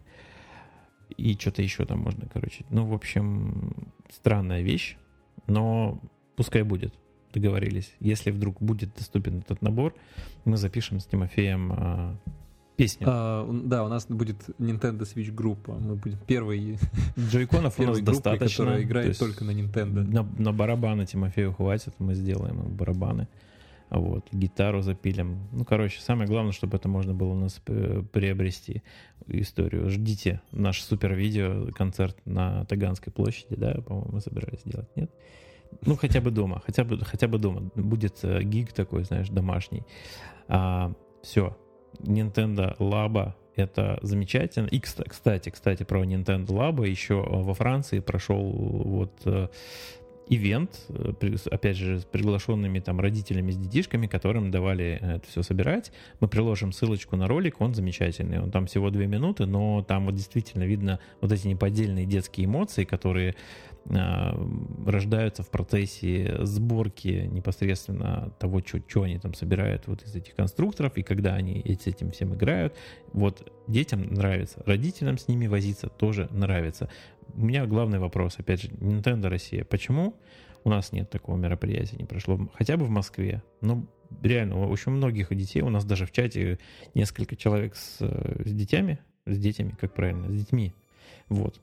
[1.16, 2.64] И что-то еще там можно, короче.
[2.68, 3.72] Ну, в общем,
[4.10, 4.96] странная вещь,
[5.46, 6.00] но
[6.34, 6.92] пускай будет.
[7.32, 7.94] Договорились.
[8.00, 9.94] Если вдруг будет доступен этот набор,
[10.44, 12.16] мы запишем с Тимофеем а,
[12.74, 13.06] песню.
[13.08, 15.74] А, да, у нас будет Nintendo Switch группа.
[15.74, 16.80] Мы будем первой.
[17.16, 18.64] Джойконов у нас достаточно.
[18.64, 20.02] Которая играет только на Nintendo.
[20.04, 23.28] На, на барабаны Тимофею хватит, мы сделаем барабаны.
[23.90, 25.48] Вот, гитару запилим.
[25.52, 28.82] Ну, короче, самое главное, чтобы это можно было у нас э, приобрести
[29.26, 29.88] историю.
[29.88, 35.10] Ждите наш супер видео, концерт на Таганской площади, да, по-моему, мы собирались делать, нет?
[35.82, 37.70] Ну, хотя бы дома, хотя бы, хотя бы дома.
[37.74, 39.84] Будет э, гиг такой, знаешь, домашний.
[40.48, 41.56] А, все.
[42.00, 44.66] Nintendo Labo это замечательно.
[44.68, 49.48] И, кстати, кстати, про Nintendo Labo еще во Франции прошел вот э,
[50.28, 51.12] ивент, э,
[51.50, 55.92] опять же, с приглашенными там родителями, с детишками, которым давали это все собирать.
[56.20, 58.40] Мы приложим ссылочку на ролик, он замечательный.
[58.40, 62.84] Он там всего две минуты, но там вот действительно видно вот эти неподдельные детские эмоции,
[62.84, 63.34] которые
[63.90, 64.38] а,
[64.86, 71.02] рождаются в процессе сборки непосредственно того, что они там собирают вот из этих конструкторов, и
[71.02, 72.74] когда они с этим всем играют,
[73.12, 76.90] вот детям нравится, родителям с ними возиться тоже нравится.
[77.34, 80.14] У меня главный вопрос, опять же, Nintendo Россия, почему
[80.64, 83.86] у нас нет такого мероприятия, не прошло, хотя бы в Москве, ну,
[84.22, 86.58] реально, очень многих детей, у нас даже в чате
[86.94, 90.72] несколько человек с, с детьми, с детьми, как правильно, с детьми,
[91.28, 91.60] вот,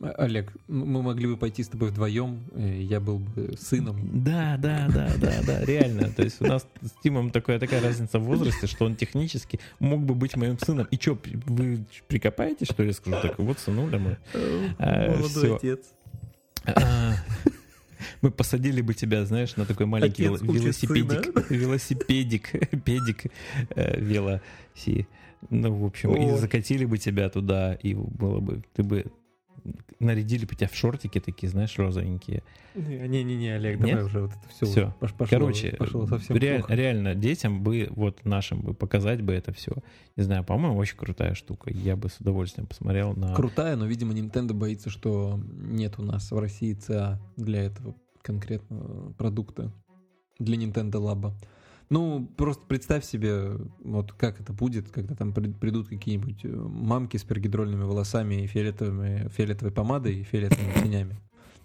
[0.00, 4.24] Олег, мы могли бы пойти с тобой вдвоем, э, я был бы сыном.
[4.24, 6.10] Да, да, да, да, да, реально.
[6.10, 10.02] То есть у нас с Тимом такая, такая разница в возрасте, что он технически мог
[10.02, 10.86] бы быть моим сыном.
[10.90, 13.16] И что, вы прикопаете, что я скажу?
[13.22, 14.18] Так, вот сынуля мы.
[14.78, 15.56] А, Молодой Все.
[15.56, 15.86] отец.
[16.66, 17.14] А,
[18.22, 22.50] мы посадили бы тебя, знаешь, на такой маленький Отец велосипедик, велосипедик,
[22.84, 23.24] педик,
[23.76, 25.08] э, велоси.
[25.50, 26.16] Ну, в общем, О.
[26.16, 29.04] и закатили бы тебя туда, и было бы, ты бы
[29.98, 32.42] нарядили бы тебя в шортики такие, знаешь, розовенькие.
[32.74, 34.04] Не-не-не, Олег, давай Нет?
[34.04, 34.66] уже вот это все.
[34.66, 34.94] Все.
[35.00, 36.74] Пошло, Короче, пошло совсем ре- плохо.
[36.74, 39.72] реально детям бы, вот нашим бы показать бы это все.
[40.16, 41.70] Не знаю, по-моему, очень крутая штука.
[41.72, 43.34] Я бы с удовольствием посмотрел на...
[43.34, 49.12] Крутая, но, видимо, Nintendo боится, что нет у нас в России ЦА для этого конкретного
[49.12, 49.72] продукта,
[50.38, 51.32] для Nintendo Lab.
[51.90, 57.16] Ну, просто представь себе, вот как это будет, когда там при- придут какие-нибудь э, мамки
[57.18, 61.16] с пергидрольными волосами и фиолетовыми, фиолетовой помадой и фиолетовыми тенями.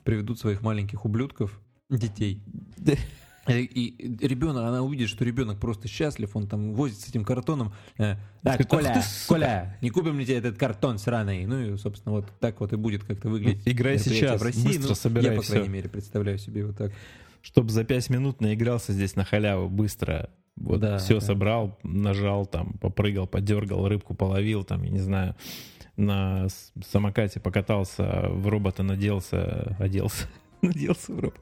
[0.03, 2.41] Приведут своих маленьких ублюдков, детей.
[3.47, 7.73] И, и ребенок, она увидит, что ребенок просто счастлив, он там возит с этим картоном.
[7.97, 11.45] э, Скажет, «Ах Коля, ты, сука!» Коля, не купим ли тебе этот картон сраный?
[11.47, 13.67] Ну и, собственно, вот так вот и будет как-то выглядеть.
[13.67, 14.67] Играй сейчас, в России.
[14.67, 16.91] быстро Ну, собирай Я, по крайней мере, представляю себе вот так.
[17.41, 20.29] Чтобы за 5 минут наигрался здесь на халяву быстро.
[20.55, 21.21] Вот Да, все да.
[21.21, 25.35] собрал, нажал, там, попрыгал, подергал, рыбку половил, там, я не знаю,
[25.95, 26.47] на
[26.85, 30.27] самокате покатался, в робота наделся, оделся,
[30.61, 31.39] наделся в робот.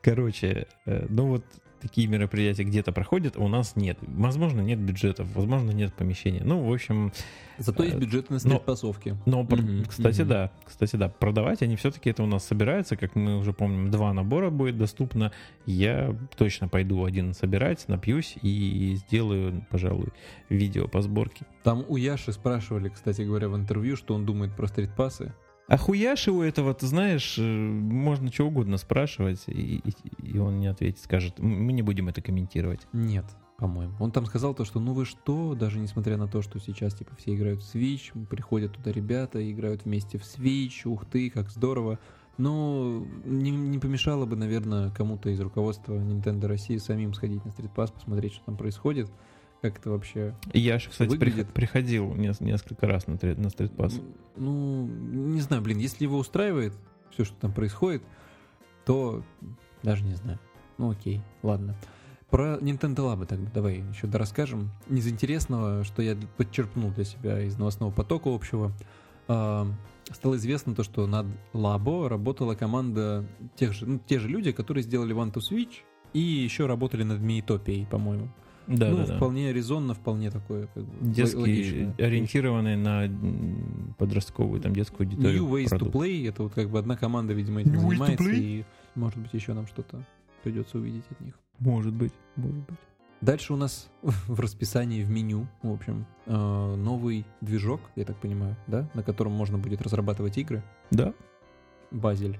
[0.00, 1.44] Короче, э, ну вот
[1.82, 3.98] такие мероприятия где-то проходят, а у нас нет.
[4.00, 6.42] Возможно, нет бюджетов, возможно, нет помещения.
[6.44, 7.12] Ну, в общем,
[7.58, 9.16] Зато есть Э, бюджетные но- спецпасовки.
[9.26, 10.28] но, пр- Мгм, кстати, мгм.
[10.30, 14.12] да, кстати, да, продавать они все-таки это у нас собираются, как мы уже помним, два
[14.14, 15.32] набора будет доступно.
[15.66, 20.08] Я точно пойду один собирать, напьюсь и сделаю, пожалуй,
[20.48, 21.44] видео по сборке.
[21.62, 25.32] Там у Яши спрашивали, кстати говоря, в интервью, что он думает про стритпассы.
[25.72, 30.60] А хуяши у этого, ты знаешь, э, можно что угодно спрашивать, и, и- и он
[30.60, 32.86] не ответит, скажет, «М, мы не будем это комментировать.
[32.92, 33.24] Нет,
[33.56, 33.94] по-моему.
[33.98, 37.16] Он там сказал то, что ну вы что, даже несмотря на то, что сейчас типа
[37.16, 41.98] все играют в Switch, приходят туда ребята, играют вместе в Switch, ух ты, как здорово.
[42.36, 47.70] Но не, не помешало бы, наверное, кому-то из руководства Nintendo России самим сходить на Street
[47.74, 49.10] Pass, посмотреть, что там происходит,
[49.62, 50.34] как это вообще...
[50.52, 51.48] Яша, кстати, прих- Выглядит.
[51.54, 54.00] приходил нес- несколько раз на, на стритпасс.
[54.36, 56.74] Ну, не знаю, блин, если его устраивает
[57.12, 58.02] все, что там происходит,
[58.84, 59.22] то
[59.82, 60.38] даже не знаю.
[60.78, 61.76] Ну окей, ладно.
[62.28, 64.70] Про Nintendo Lab тогда давай еще расскажем.
[64.88, 68.72] Из интересного, что я подчерпнул для себя из новостного потока общего,
[69.28, 69.66] а,
[70.10, 74.82] стало известно то, что над Labo работала команда тех же, ну, те же люди, которые
[74.82, 75.82] сделали One to Switch
[76.14, 78.28] и еще работали над Миитопией, по-моему.
[78.66, 79.16] Да, ну, да, да.
[79.16, 81.94] вполне резонно, вполне такое как бы, Детский, логичное.
[81.98, 83.08] ориентированный на
[83.98, 85.42] подростковую, там, детскую аудиторию.
[85.42, 85.94] New Ways продукт.
[85.94, 89.32] to Play, это вот как бы одна команда, видимо, этим New занимается, и может быть
[89.32, 90.04] еще нам что-то
[90.42, 91.34] придется увидеть от них.
[91.58, 92.78] Может быть, может быть.
[93.20, 96.32] Дальше у нас в расписании, в меню, в общем, э,
[96.76, 100.62] новый движок, я так понимаю, да, на котором можно будет разрабатывать игры.
[100.90, 101.14] Да,
[101.90, 102.38] Базель.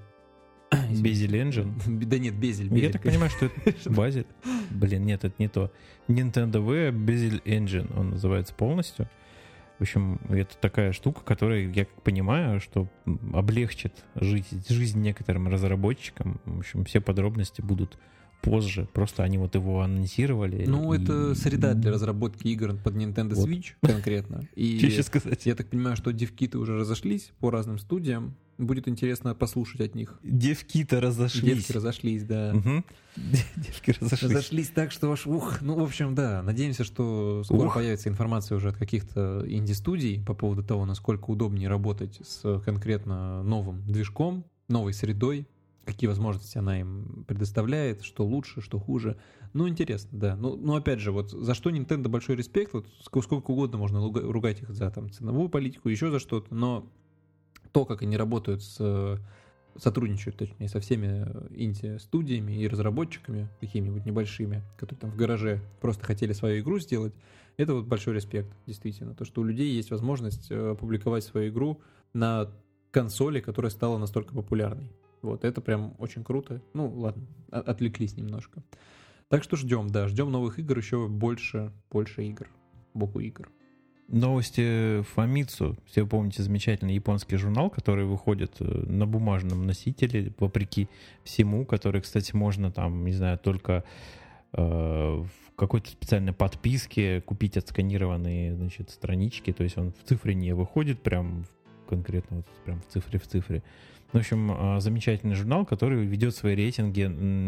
[1.01, 1.73] Безель Engine.
[2.07, 2.77] Да нет, Безель.
[2.77, 4.27] Я так понимаю, что это Базель.
[4.73, 5.71] Блин, нет, это не то.
[6.09, 9.09] Nintendo V Bezel Engine, он называется полностью.
[9.79, 12.87] В общем, это такая штука, которая, я понимаю, что
[13.33, 16.41] облегчит жизнь, жизнь некоторым разработчикам.
[16.45, 17.99] В общем, все подробности будут
[18.42, 18.87] позже.
[18.92, 20.66] Просто они вот его анонсировали.
[20.66, 23.48] Ну, и- это среда для разработки игр под Nintendo Вот.
[23.48, 24.46] Switch конкретно.
[24.55, 25.46] И Что еще сказать?
[25.46, 28.35] я так понимаю, что девкиты уже разошлись по разным студиям.
[28.59, 30.20] Будет интересно послушать от них.
[30.22, 31.57] Девки-то разошлись.
[31.57, 32.52] Девки разошлись, да.
[33.57, 34.22] Девки разошлись.
[34.31, 35.61] Разошлись так, что ваш ух.
[35.62, 36.42] Ну, в общем, да.
[36.42, 37.74] Надеемся, что скоро Ух.
[37.74, 43.83] появится информация уже от каких-то инди-студий по поводу того, насколько удобнее работать с конкретно новым
[43.87, 45.46] движком, новой средой,
[45.85, 49.16] какие возможности она им предоставляет, что лучше, что хуже.
[49.53, 50.37] Ну, интересно, да.
[50.37, 54.01] Ну, ну опять же, вот за что Nintendo большой респект, вот ск- сколько угодно можно
[54.01, 56.88] ругать их за там ценовую политику, еще за что-то, но
[57.73, 59.21] то, как они работают с
[59.77, 66.05] сотрудничают, точнее, со всеми э, инди-студиями и разработчиками, какими-нибудь небольшими, которые там в гараже просто
[66.05, 67.14] хотели свою игру сделать,
[67.57, 69.14] это вот большой респект, действительно.
[69.14, 71.81] То, что у людей есть возможность э, публиковать свою игру
[72.12, 72.51] на
[72.90, 74.90] консоли, которая стала настолько популярной.
[75.23, 76.61] Вот, это прям очень круто.
[76.75, 78.63] Ну, ладно, отвлеклись немножко.
[79.29, 82.49] Так что ждем, да, ждем новых игр, еще больше, больше игр,
[82.93, 83.49] боку игр.
[84.09, 85.79] Новости Фамицу.
[85.87, 90.89] Все помните замечательный японский журнал, который выходит э, на бумажном носителе, вопреки
[91.25, 93.85] всему, который, кстати, можно там, не знаю, только
[94.53, 99.53] э, в какой-то специальной подписке купить отсканированные, значит, странички.
[99.53, 101.47] То есть он в цифре не выходит прям
[101.89, 103.63] конкретно вот прям в цифре в цифре.
[104.12, 107.05] В общем, э, замечательный журнал, который ведет свои рейтинги,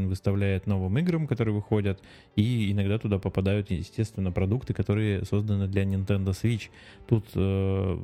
[0.06, 2.00] выставляет новым играм, которые выходят,
[2.36, 6.70] и иногда туда попадают, естественно, продукты, которые созданы для Nintendo Switch.
[7.06, 7.98] Тут э,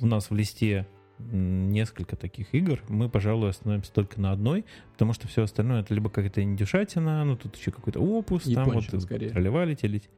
[0.00, 0.86] у нас в листе
[1.18, 2.82] несколько таких игр.
[2.88, 7.36] Мы, пожалуй, остановимся только на одной, потому что все остальное это либо какая-то индюшатина, ну
[7.36, 9.30] тут еще какой-то опус, там Японщина, вот скорее.
[9.30, 10.08] проливали телить.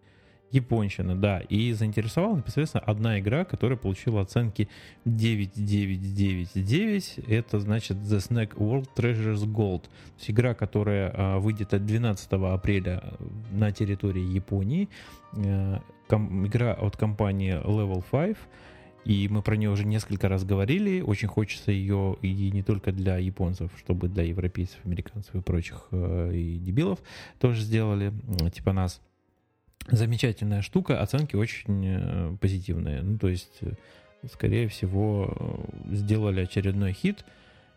[0.52, 1.40] Японщина, да.
[1.40, 4.68] И заинтересовала непосредственно одна игра, которая получила оценки
[5.04, 7.24] 9.999.
[7.28, 9.82] Это значит The Snack World Treasures Gold.
[9.82, 13.02] То есть игра, которая а, выйдет от 12 апреля
[13.50, 14.88] на территории Японии.
[16.08, 18.36] Ком- игра от компании Level 5.
[19.04, 21.00] И мы про нее уже несколько раз говорили.
[21.00, 26.32] Очень хочется ее и не только для японцев, чтобы для европейцев, американцев и прочих э,
[26.34, 26.98] и дебилов
[27.38, 28.12] тоже сделали,
[28.52, 29.00] типа нас.
[29.88, 33.02] Замечательная штука, оценки очень э, позитивные.
[33.02, 33.74] Ну, то есть, э,
[34.32, 35.32] скорее всего,
[35.88, 37.24] э, сделали очередной хит.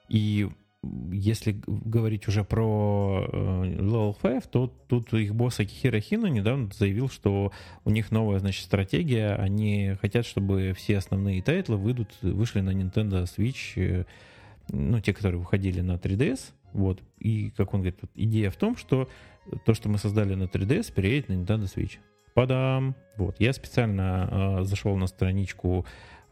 [0.07, 0.49] И
[1.11, 7.51] если говорить уже про Level 5, то тут их босс Акихира Хина недавно заявил, что
[7.83, 9.35] у них новая, значит, стратегия.
[9.35, 14.05] Они хотят, чтобы все основные title ы выйдут, вышли на Nintendo Switch,
[14.69, 16.53] ну, те, которые выходили на 3DS.
[16.73, 17.01] Вот.
[17.19, 19.09] И, как он говорит, идея в том, что
[19.65, 21.97] то, что мы создали на 3DS, переедет на Nintendo Switch.
[22.33, 22.95] Падам!
[23.17, 23.35] Вот.
[23.39, 25.85] Я специально э, зашел на страничку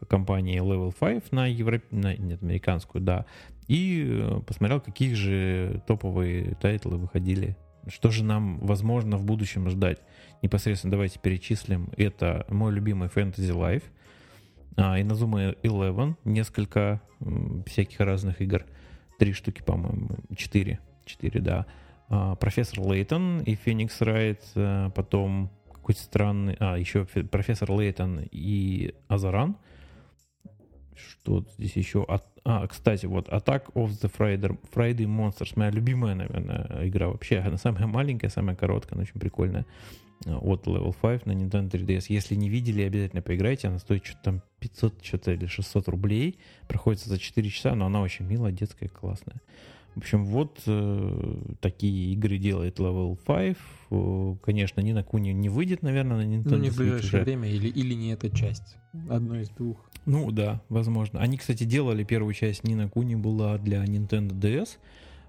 [0.06, 1.82] компании Level 5 на, Европ...
[1.90, 3.26] на нет, американскую, да,
[3.66, 7.56] и э, посмотрел, какие же топовые title ы выходили.
[7.88, 9.98] Что же нам, возможно, в будущем ждать?
[10.42, 11.90] Непосредственно давайте перечислим.
[11.96, 13.84] Это мой любимый Fantasy Life,
[14.76, 17.00] а, Inazuma Eleven, несколько
[17.66, 18.64] всяких разных игр.
[19.18, 20.80] Три штуки, по-моему, четыре.
[21.04, 21.66] Четыре, да.
[22.08, 26.56] А, профессор Лейтон и Феникс Райт, а, потом какой-то странный...
[26.58, 29.56] А, еще профессор Лейтон и Азаран.
[30.94, 32.04] Что здесь еще?
[32.08, 35.52] А, а, кстати, вот Attack of the Friday, Friday Monsters.
[35.56, 37.38] Моя любимая, наверное, игра вообще.
[37.38, 39.66] Она самая маленькая, самая короткая, но очень прикольная.
[40.26, 42.06] От Level 5 на Nintendo 3DS.
[42.08, 43.68] Если не видели, обязательно поиграйте.
[43.68, 46.38] Она стоит что-то там 500 что-то или 600 рублей.
[46.66, 49.40] Проходится за 4 часа, но она очень милая, детская, классная.
[49.94, 53.56] В общем, вот э, такие игры делает Level 5.
[53.90, 57.08] Э, конечно, ни на Куни не выйдет, наверное, на Nintendo Ну, не в Switch ближайшее
[57.08, 57.24] уже.
[57.24, 58.76] время, или, или не эта часть.
[59.10, 59.90] Одно из двух.
[60.06, 61.20] Ну да, возможно.
[61.20, 64.78] Они, кстати, делали первую часть Нина Куни была для Nintendo DS.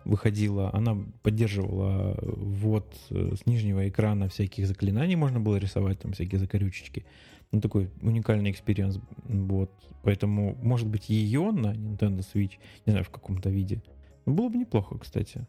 [0.06, 6.40] Выходила, она поддерживала вот э, с нижнего экрана всяких заклинаний, можно было рисовать там всякие
[6.40, 7.06] закорючечки.
[7.52, 9.00] Ну, такой уникальный experience.
[9.26, 9.72] Вот.
[10.04, 12.54] Поэтому, может быть, ее на Nintendo Switch,
[12.86, 13.82] не знаю, в каком-то виде.
[14.26, 15.48] Ну, было бы неплохо, кстати.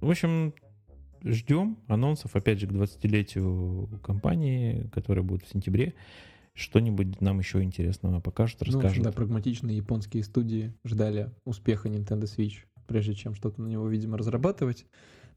[0.00, 0.54] В общем,
[1.24, 5.94] ждем анонсов, опять же, к 20-летию компании, которая будет в сентябре.
[6.54, 9.04] Что-нибудь нам еще интересного покажут, Ну, расскажут.
[9.04, 14.84] да, прагматичные японские студии ждали успеха Nintendo Switch, прежде чем что-то на него, видимо, разрабатывать.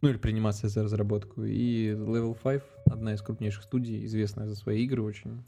[0.01, 1.43] Ну, или приниматься за разработку.
[1.43, 5.43] И Level 5, одна из крупнейших студий, известная за свои игры очень.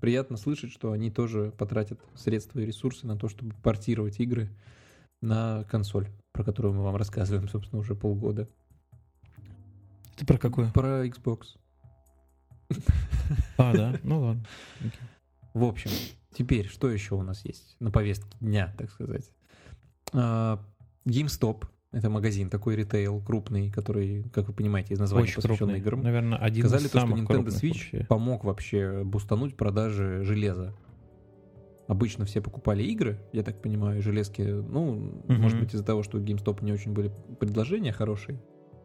[0.00, 4.48] Приятно слышать, что они тоже потратят средства и ресурсы на то, чтобы портировать игры
[5.22, 6.06] на консоль,
[6.36, 8.46] про которую мы вам рассказываем, собственно, уже полгода.
[10.16, 10.70] Ты про какую?
[10.72, 11.56] Про Xbox.
[13.58, 13.98] А, да?
[14.04, 14.44] Ну ладно.
[15.54, 15.90] В общем,
[16.32, 19.30] теперь что еще у нас есть на повестке дня, так сказать?
[20.12, 20.62] А,
[21.06, 25.78] GameStop— это магазин такой ритейл крупный, который, как вы понимаете, из названия Очень посвященный крупный.
[25.80, 26.02] играм.
[26.02, 28.04] Наверное, один Сказали из то, что самых Nintendo крупных Switch вообще.
[28.04, 30.74] помог вообще бустануть продажи железа.
[31.86, 34.42] Обычно все покупали игры, я так понимаю, железки.
[34.42, 34.94] Ну,
[35.28, 35.40] Мгм.
[35.40, 38.40] может быть, из-за того, что у GameStop не очень были предложения хорошие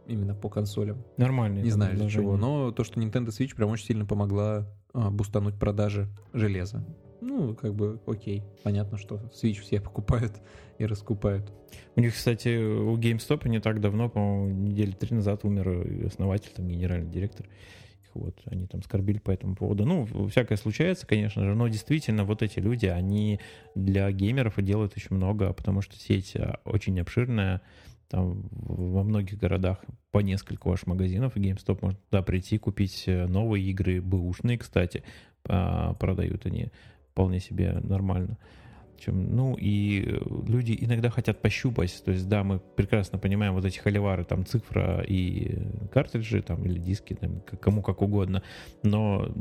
[0.08, 1.04] именно по консолям.
[1.18, 1.62] Нормальный.
[1.64, 2.24] Не знаю предложение.
[2.24, 6.86] чего, но то, что Nintendo Switch прям очень сильно помогла а, бустануть продажи железа.
[7.22, 8.43] Ну, как бы, окей.
[8.64, 10.34] Понятно, что Switch все покупают
[10.80, 11.52] и раскупают.
[11.95, 16.68] У них, кстати, у GameStop не так давно, по-моему, недели три назад умер основатель, там,
[16.68, 17.45] генеральный директор.
[17.45, 17.52] Их
[18.14, 19.86] Вот, они там скорбили по этому поводу.
[19.86, 23.39] Ну, всякое случается, конечно же, но действительно вот эти люди, они
[23.76, 27.62] для геймеров делают очень много, потому что сеть а, очень обширная,
[28.09, 29.80] там во многих городах
[30.12, 35.03] по несколько аж магазинов, и GameStop можно туда прийти, купить э, новые игры, бэушные, кстати,
[35.45, 36.68] а, продают они
[37.12, 38.38] вполне себе нормально.
[39.02, 43.66] Чем, ну и э, люди иногда хотят пощупать, то есть да, мы прекрасно понимаем вот
[43.66, 45.58] эти холивары, там цифра и
[45.91, 48.43] картриджи, там или диски, там, кому как угодно,
[48.84, 49.34] но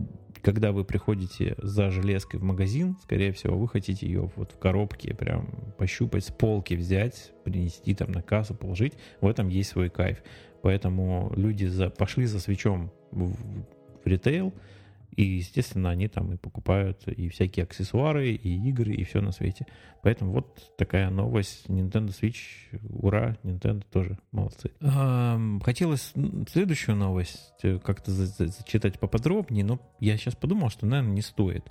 [0.43, 5.15] когда вы приходите за железкой в магазин, скорее всего, вы хотите ее вот в коробке
[5.15, 10.23] прям пощупать, с полки взять, принести там на кассу, положить, в этом есть свой кайф.
[10.63, 14.55] Поэтому люди за, пошли за свечом в, в ритейл,
[15.17, 19.67] и, естественно, они там и покупают и всякие аксессуары, и игры, и все на свете.
[20.03, 21.67] Поэтому вот такая новость.
[21.69, 24.71] Nintendo Switch, ура, Nintendo тоже молодцы.
[25.63, 26.13] Хотелось
[26.49, 31.23] следующую новость э, как-то за- за- зачитать поподробнее, но я сейчас подумал, что, наверное, не
[31.23, 31.71] стоит.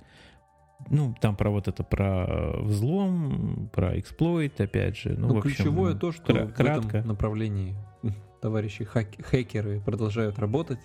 [0.88, 5.10] Ну, там про вот это, про взлом, про эксплойт, опять же.
[5.18, 6.98] Ну, Ну, в общем, ключевое то, что кра- в кратко.
[6.98, 7.74] этом направлении
[8.40, 10.78] товарищи хак- хакеры продолжают работать,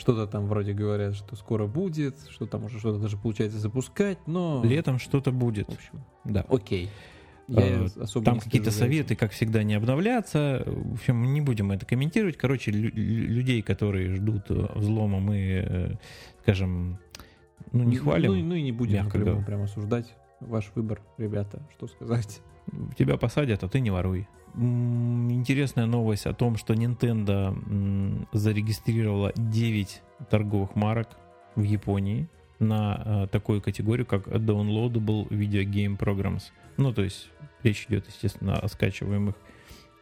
[0.00, 4.62] Что-то там вроде говорят, что скоро будет, что там уже что-то даже получается запускать, но...
[4.64, 5.68] Летом что-то будет.
[5.68, 6.46] В общем, Да.
[6.48, 6.88] окей.
[7.48, 10.62] Э, Я особо Там какие-то советы, как всегда, не обновлятся.
[10.66, 12.38] В общем, не будем это комментировать.
[12.38, 15.94] Короче, лю- лю- людей, которые ждут э, взлома, мы, э,
[16.42, 16.98] скажем,
[17.72, 18.30] ну, не хвалим.
[18.32, 20.14] Ну, и- ну и не будем мягко прям осуждать.
[20.40, 22.40] Ваш выбор, ребята, что сказать.
[22.96, 24.26] Тебя посадят, а ты не воруй.
[24.56, 31.08] Интересная новость о том, что Nintendo зарегистрировала 9 торговых марок
[31.54, 32.28] в Японии
[32.58, 36.44] на э, такую категорию, как Downloadable Video Game Programs.
[36.76, 37.30] Ну, то есть
[37.62, 39.34] речь идет, естественно, о скачиваемых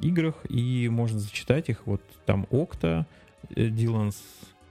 [0.01, 1.86] играх, и можно зачитать их.
[1.86, 3.07] Вот там Octa,
[3.51, 4.16] э, Dylan's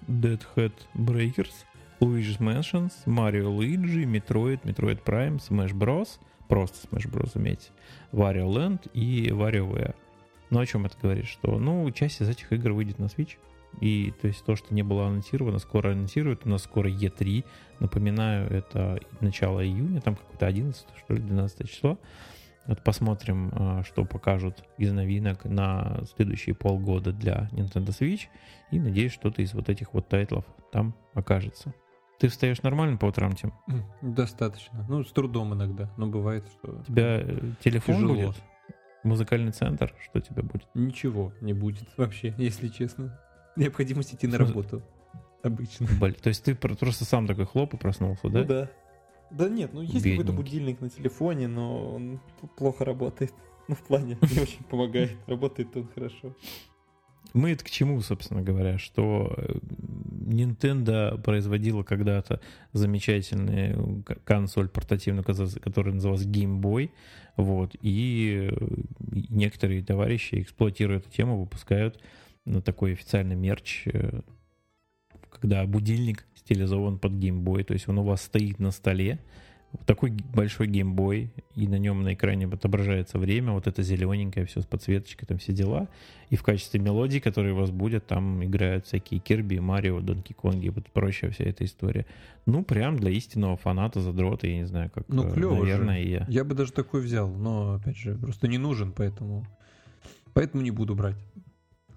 [0.08, 1.54] Dead Head Breakers,
[2.00, 6.20] Luigi's Mansions, Mario Luigi, Metroid, Metroid Prime, Smash Bros.
[6.48, 7.32] Просто Smash Bros.
[7.34, 7.70] заметьте.
[8.12, 9.96] Wario Land и WarioWare.
[10.50, 11.26] Ну, о чем это говорит?
[11.26, 13.36] Что, ну, часть из этих игр выйдет на Switch.
[13.82, 16.46] И, то есть, то, что не было анонсировано, скоро анонсируют.
[16.46, 17.44] У нас скоро E3.
[17.80, 22.00] Напоминаю, это начало июня, там какое-то 11, что ли, 12 число.
[22.66, 28.28] Вот посмотрим, а, что покажут из новинок на следующие полгода для Nintendo Switch.
[28.72, 31.74] И надеюсь, что-то из вот этих вот тайтлов там окажется.
[32.20, 33.54] Ты встаешь нормально по утрам, Тим?
[34.02, 34.86] Достаточно.
[34.90, 36.80] Ну, с трудом иногда, но бывает, что...
[36.80, 38.14] У тебя э, телефон Тяжело.
[38.16, 38.36] будет?
[39.04, 39.94] Музыкальный центр?
[40.04, 40.68] Что у тебя будет?
[40.74, 43.20] Ничего не будет вообще, если честно.
[43.56, 44.82] Необходимость идти на работу.
[45.44, 45.88] Обычно.
[46.00, 48.40] Блин, то есть ты про- просто сам такой хлоп и проснулся, да?
[48.40, 48.70] Ну да.
[49.30, 52.20] Да нет, ну есть какой-то будильник на телефоне, но он
[52.58, 53.34] плохо работает.
[53.68, 55.18] Ну, в плане, не очень помогает.
[55.28, 56.34] Работает он хорошо.
[57.34, 59.58] Мы это к чему, собственно говоря, что э,
[60.28, 62.42] Nintendo производила когда-то
[62.74, 66.90] замечательную к- консоль портативную, которая называлась Game Boy,
[67.36, 68.68] вот, и э,
[69.18, 72.00] и некоторые товарищи, эксплуатируя эту тему, выпускают
[72.46, 74.22] на такой официальный мерч, э,
[75.30, 79.20] когда будильник стилизован под Game Boy, то есть он у вас стоит на столе,
[79.86, 84.66] такой большой геймбой, и на нем на экране отображается время, вот это зелененькое, все с
[84.66, 85.88] подсветочкой, там все дела.
[86.30, 90.90] И в качестве мелодий, которые вас будут, там играют всякие Кирби, Марио, Донки Конги, вот
[90.92, 92.06] прочая вся эта история.
[92.46, 96.04] Ну, прям для истинного фаната, задрота, я не знаю, как, Ну, э, клево наверное, же.
[96.04, 96.26] и я.
[96.30, 99.46] Я бы даже такой взял, но, опять же, просто не нужен, поэтому...
[100.34, 101.16] Поэтому не буду брать.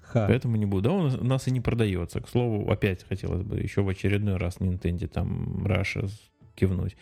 [0.02, 0.26] Ха.
[0.26, 0.82] Поэтому не буду.
[0.82, 2.20] Да, он у нас и не продается.
[2.20, 6.08] К слову, опять хотелось бы еще в очередной раз Nintendo там Раша
[6.56, 6.96] кивнуть.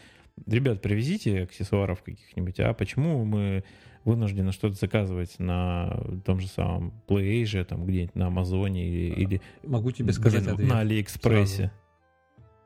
[0.46, 2.60] Ребят, привезите аксессуаров каких-нибудь.
[2.60, 3.64] А почему мы
[4.04, 9.90] вынуждены что-то заказывать на том же самом PlayAsia, там где-нибудь на Амазоне или, или Могу
[9.90, 10.68] тебе сказать ответ.
[10.68, 11.72] на Алиэкспрессе?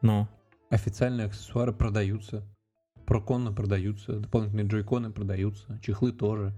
[0.01, 0.29] Ну,
[0.73, 2.47] Официальные аксессуары продаются.
[3.05, 6.55] Проконы продаются, дополнительные джойконы продаются, чехлы тоже.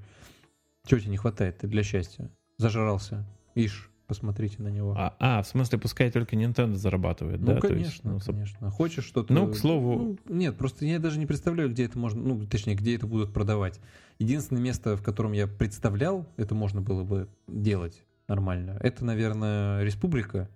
[0.86, 2.30] Чего тебе не хватает ты для счастья?
[2.56, 3.26] Зажрался.
[3.56, 4.94] Ишь, посмотрите на него.
[4.96, 7.60] а, а, в смысле, пускай только Nintendo зарабатывает, ну, да?
[7.60, 8.70] Конечно, есть, ну, конечно.
[8.70, 9.32] Хочешь что-то...
[9.32, 12.22] Ну, к слову- Ну, нет, просто я даже не представляю, где это можно...
[12.22, 13.80] Ну, точнее, где это будут продавать.
[14.18, 20.48] Единственное место, в котором я представлял, это можно было бы делать нормально, это, наверное, Республика.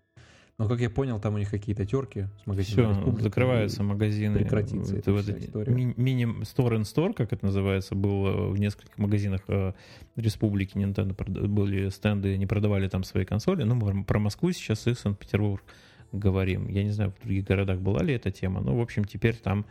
[0.58, 3.22] Но, как я понял, там у них какие-то терки с магазином Все, Республика.
[3.22, 4.38] закрываются магазины.
[4.40, 5.72] прекратится Это эта вот вся эти история.
[5.72, 9.72] ми- Мини Store как это называется, был э, в нескольких магазинах э,
[10.16, 11.14] Республики Nintendo
[11.46, 13.62] были стенды, не продавали там свои консоли.
[13.62, 15.62] Ну, мы про Москву сейчас и Санкт-Петербург
[16.10, 16.68] говорим.
[16.68, 19.64] Я не знаю, в других городах была ли эта тема, но, в общем, теперь там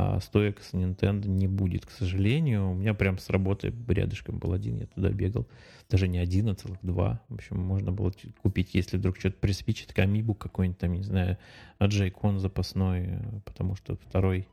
[0.00, 2.70] а, стоек с Nintendo не будет, к сожалению.
[2.70, 5.48] У меня прям с работы рядышком был один, я туда бегал.
[5.90, 7.20] Даже не один, а целых два.
[7.28, 11.36] В общем, можно было купить, если вдруг что-то приспичит, камибу какой-нибудь там, не знаю,
[11.80, 14.46] Аджейкон запасной, э, потому что второй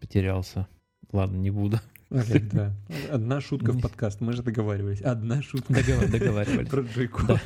[0.00, 0.66] потерялся.
[1.12, 1.78] Ладно, не буду.
[2.10, 2.74] Олег, да.
[3.12, 5.00] Одна шутка в подкаст, мы же договаривались.
[5.00, 5.74] Одна шутка.
[5.74, 6.68] Договар- договаривались.
[6.70, 7.38] Про джойконы.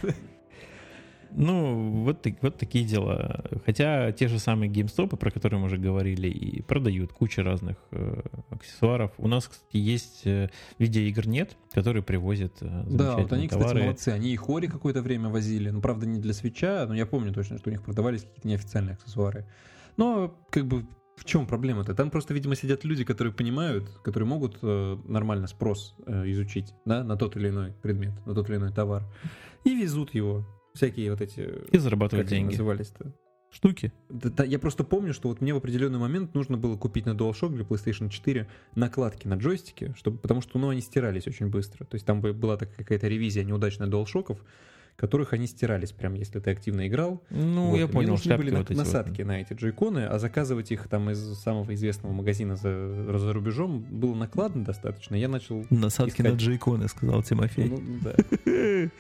[1.32, 3.44] Ну, вот, вот такие дела.
[3.64, 8.20] Хотя те же самые GameStop, про которые мы уже говорили, и продают кучу разных э,
[8.50, 9.12] аксессуаров.
[9.18, 13.82] У нас, кстати, есть э, видеоигр нет, которые привозят э, Да, вот они, кстати, товары.
[13.84, 14.08] молодцы.
[14.08, 15.70] Они и Хори какое-то время возили.
[15.70, 18.94] Ну, правда, не для свеча, но я помню точно, что у них продавались какие-то неофициальные
[18.94, 19.46] аксессуары.
[19.96, 21.94] Но, как бы, в чем проблема-то?
[21.94, 27.04] Там просто, видимо, сидят люди, которые понимают, которые могут э, нормально спрос э, изучить, да,
[27.04, 29.04] на тот или иной предмет, на тот или иной товар.
[29.64, 30.46] И везут его.
[30.74, 31.48] Всякие вот эти...
[31.70, 32.52] И зарабатывают Как они деньги.
[32.52, 33.12] назывались-то?
[33.50, 33.92] Штуки.
[34.08, 37.10] Да- да, я просто помню, что вот мне в определенный момент нужно было купить на
[37.10, 38.46] DualShock для PlayStation 4
[38.76, 41.84] накладки на джойстике, чтобы, потому что ну, они стирались очень быстро.
[41.84, 44.38] То есть там бы была такая какая-то ревизия неудачная DualShock'ов,
[44.96, 47.22] которых они стирались прям, если ты активно играл.
[47.30, 47.76] Ну, Вот.
[47.76, 48.84] я Мне понял, нужны были вот эти вот.
[48.84, 53.80] насадки на эти джойконы, а заказывать их там из самого известного магазина за, за рубежом
[53.80, 55.14] было накладно достаточно.
[55.14, 55.64] Я начал...
[55.70, 56.32] Насадки искать.
[56.32, 57.68] на джейконы, сказал Тимофей.
[57.68, 58.14] Ну, да.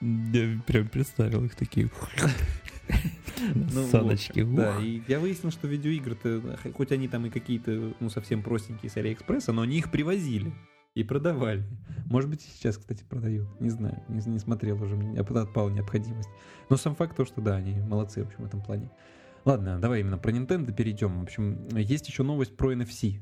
[0.00, 1.90] Я прям представил их такие.
[3.54, 4.40] Ну, Саночки.
[4.40, 8.42] в общем, Да, и я выяснил, что видеоигры-то, хоть они там и какие-то, ну, совсем
[8.42, 10.52] простенькие с Алиэкспресса, но они их привозили
[10.94, 11.64] и продавали.
[12.06, 13.48] Может быть, и сейчас, кстати, продают.
[13.60, 16.28] Не знаю, не, не смотрел уже, мне отпала необходимость.
[16.68, 18.90] Но сам факт то, что да, они молодцы, в общем, в этом плане.
[19.44, 21.20] Ладно, давай именно про Nintendo перейдем.
[21.20, 23.20] В общем, есть еще новость про NFC.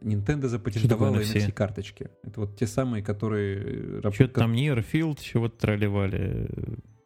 [0.00, 1.36] Nintendo запатентовала NFC?
[1.48, 2.10] NFC-карточки.
[2.22, 4.00] Это вот те самые, которые...
[4.04, 6.48] э, Что-то там Nearfield, чего-то тролливали.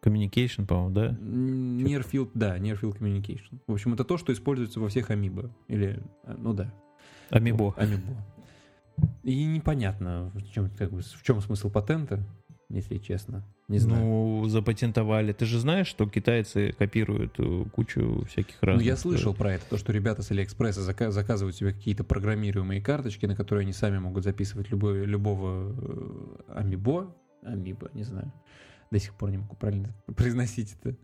[0.05, 1.07] Communication, по-моему, да?
[1.11, 3.61] М, Near Field, да, Near Field Communication.
[3.67, 5.51] В общем, это то, что используется во всех Amiibo.
[5.69, 6.75] Или, а, ну да.
[7.31, 7.73] Амибо.
[7.79, 8.17] Amiibo.
[9.23, 12.25] И непонятно, в чем, как бы, в чем смысл патента,
[12.69, 13.45] если честно.
[13.69, 14.05] Не знаю.
[14.05, 15.33] Ну, запатентовали.
[15.33, 18.87] Ты же знаешь, что китайцы копируют э, кучу всяких Ну, разных...
[18.87, 22.81] я э, слышал про это, то, что ребята с Алиэкспресса зака- заказывают себе какие-то программируемые
[22.81, 28.33] карточки, на которые они сами могут записывать любой, любого э, амибо, амибо, не знаю,
[28.91, 30.97] до сих пор не могу правильно произносить это.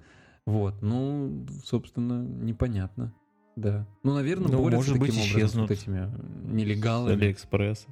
[0.46, 3.14] Вот, ну, собственно, непонятно,
[3.60, 3.86] да.
[4.02, 6.10] Ну, наверное, Ну, борются может быть, таким образом с вот исчезнут этими
[6.48, 7.14] с нелегалами.
[7.14, 7.86] Алиэкспресса.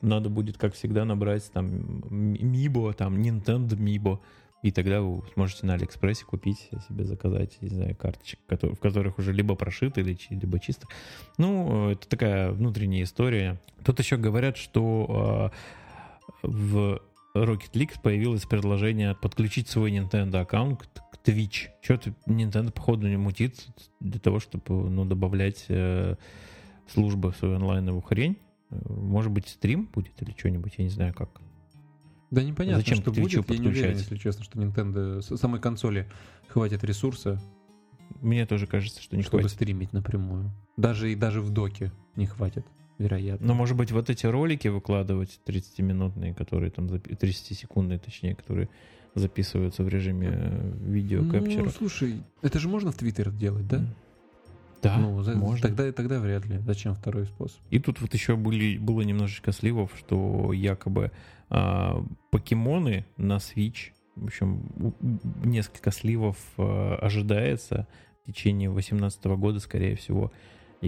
[0.00, 4.20] Надо будет, как всегда, набрать там Мибо, там Nintendo Мибо.
[4.62, 9.32] И тогда вы сможете на Алиэкспрессе купить себе, заказать, не знаю, карточек, в которых уже
[9.32, 9.54] либо
[10.14, 10.86] чи- либо чисто.
[11.36, 13.60] Ну, это такая внутренняя история.
[13.84, 15.50] Тут еще говорят, что
[16.42, 17.02] э, в
[17.34, 21.68] Rocket League появилось предложение подключить свой Nintendo аккаунт к, к Twitch.
[21.82, 23.66] Что-то Nintendo, походу, не мутит
[24.00, 26.14] для того, чтобы ну, добавлять э,
[26.86, 28.38] службы в свою онлайновую хрень.
[28.70, 31.40] Может быть, стрим будет или что-нибудь, я не знаю как.
[32.30, 33.32] Да непонятно, Зачем что будет.
[33.32, 33.98] Я не уверен, подключать?
[33.98, 36.08] если честно, что Nintendo с самой консоли
[36.48, 37.40] хватит ресурса,
[38.20, 39.56] Мне тоже кажется, что не чтобы хватит.
[39.56, 40.50] стримить напрямую.
[40.76, 42.66] Даже и даже в доке не хватит,
[42.98, 43.46] вероятно.
[43.46, 48.68] Но, может быть, вот эти ролики выкладывать 30-минутные, которые там, запи- 30-секундные, точнее, которые
[49.14, 51.64] записываются в режиме э, видеокапчера.
[51.64, 53.84] Ну, слушай, это же можно в Твиттер делать, да?
[54.82, 55.68] Да, ну, за- можно.
[55.68, 56.58] Тогда, тогда вряд ли.
[56.58, 57.58] Зачем второй способ?
[57.70, 61.10] И тут вот еще были, было немножечко сливов, что якобы
[61.48, 64.94] а, покемоны на Switch, в общем,
[65.42, 67.86] несколько сливов а, ожидается
[68.24, 70.32] в течение 2018 года, скорее всего,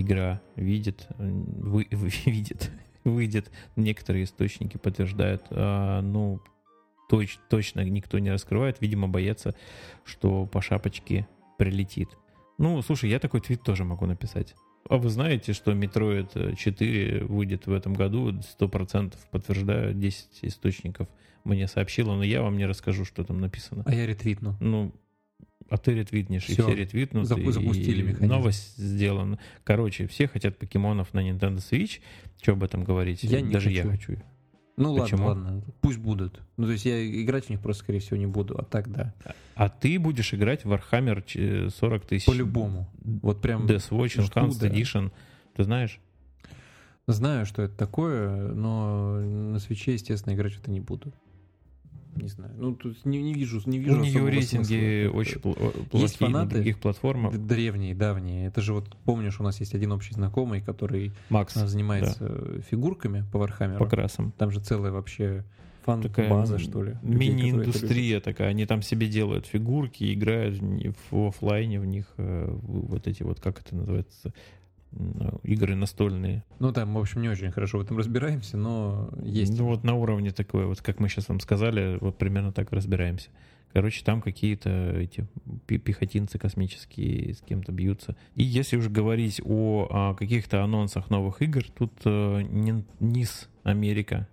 [0.00, 2.70] игра видит, вы, вы- видит,
[3.04, 3.50] выйдет.
[3.76, 6.40] Некоторые источники подтверждают, а, ну,
[7.10, 9.54] точ- точно никто не раскрывает, видимо, боятся,
[10.04, 11.26] что по шапочке
[11.58, 12.08] прилетит.
[12.58, 14.54] Ну, слушай, я такой твит тоже могу написать.
[14.88, 18.30] А вы знаете, что Metroid 4 выйдет в этом году?
[18.30, 21.08] 100% подтверждаю, 10 источников
[21.44, 23.82] мне сообщило, но я вам не расскажу, что там написано.
[23.86, 24.56] А я ретвитну.
[24.60, 24.92] Ну,
[25.68, 26.64] а ты ретвитнешь, и Всё.
[26.64, 28.32] все ретвитнут, Запу- и запустили механизм.
[28.34, 29.38] новость сделана.
[29.64, 32.00] Короче, все хотят покемонов на Nintendo Switch.
[32.40, 33.22] Что об этом говорить?
[33.24, 34.12] Я не Даже я хочу.
[34.14, 34.22] хочу.
[34.78, 35.26] Ну Почему?
[35.28, 35.62] ладно, ладно.
[35.80, 36.42] Пусть будут.
[36.58, 38.58] Ну, то есть я играть в них просто, скорее всего, не буду.
[38.58, 39.14] А так да.
[39.54, 42.26] А ты будешь играть в Warhammer ч- 40 тысяч.
[42.26, 42.86] По-любому.
[43.02, 44.68] Вот прям Deathwatch жду, Enhanced да.
[44.68, 45.12] Edition.
[45.56, 45.98] Ты знаешь?
[47.08, 51.12] знаю, что это такое, но на Switch е, естественно, играть что-то не буду.
[52.16, 52.52] Не знаю.
[52.58, 55.18] Ну, тут не, не вижу, не вижу У нее рейтинги смысла.
[55.18, 56.54] очень пл- Есть плохие на фанаты?
[56.56, 57.36] других платформах.
[57.38, 58.46] Древние, давние.
[58.48, 63.24] Это же вот, помнишь, у нас есть один общий знакомый, который Макс а, занимается фигурками
[63.32, 63.78] по Warhammer у.
[63.78, 64.32] по красам.
[64.38, 65.44] Там же целая вообще
[65.84, 66.96] Такая фан-база, что ли.
[67.02, 68.48] Мини-индустрия такая.
[68.48, 70.92] Они там себе делают фигурки, играют в ни-
[71.80, 74.32] в них э, вот эти вот, как это называется,
[75.42, 76.44] игры настольные.
[76.58, 79.58] Ну, там, в общем, не очень хорошо в этом разбираемся, но есть.
[79.58, 83.30] Ну вот на уровне такой, вот как мы сейчас вам сказали, вот примерно так разбираемся.
[83.72, 85.26] Короче, там какие-то эти
[85.66, 88.16] пехотинцы космические с кем-то бьются.
[88.34, 92.42] И если уже говорить о, а, каких-то анонсах новых игр, тут э,
[93.00, 94.28] НИС Америка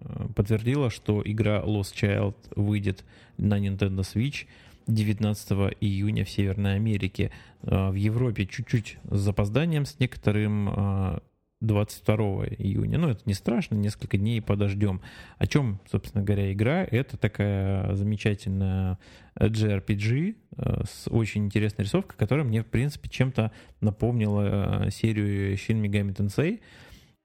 [0.00, 3.04] э, подтвердила, что игра Lost Child выйдет
[3.38, 4.46] на Nintendo Switch
[4.86, 7.30] 19 июня в Северной Америке.
[7.62, 11.18] Э, В Европе чуть-чуть с запозданием, с некоторым э,
[11.62, 12.16] 22
[12.58, 12.98] июня.
[12.98, 15.00] Ну, это не страшно, несколько дней подождем.
[15.38, 16.84] О чем, собственно говоря, игра?
[16.84, 18.98] Это такая замечательная
[19.36, 25.80] JRPG э, с очень интересной рисовкой, которая мне, в принципе, чем-то напомнила э, серию Shin
[25.80, 26.60] Megami Tensei.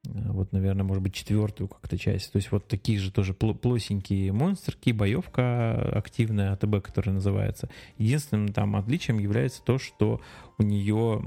[0.05, 2.31] Э, Вот, наверное, может быть, четвертую как-то часть.
[2.31, 7.69] То есть вот такие же тоже пло- плосенькие монстрки, боевка активная АТБ, которая называется.
[7.97, 10.21] Единственным там отличием является то, что
[10.59, 11.21] у нее,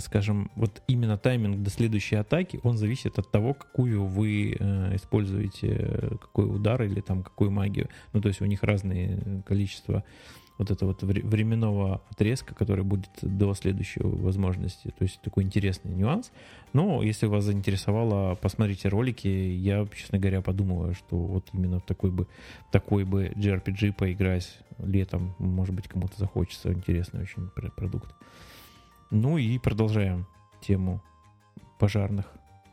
[0.00, 6.16] скажем, вот именно тайминг до следующей атаки, он зависит от того, какую вы э, используете,
[6.20, 7.88] какой удар или там какую магию.
[8.14, 10.04] Ну, то есть у них разные количество
[10.58, 14.88] вот это вот временного отрезка, который будет до следующей возможности.
[14.96, 16.30] То есть такой интересный нюанс.
[16.72, 19.28] Но если вас заинтересовало, посмотрите ролики.
[19.28, 22.26] Я, честно говоря, подумываю, что вот именно в такой бы,
[22.70, 26.72] такой бы JRPG поиграть летом, может быть, кому-то захочется.
[26.72, 28.14] Интересный очень продукт.
[29.12, 30.26] Ну и продолжаем
[30.62, 31.02] тему
[31.78, 32.32] пожарных.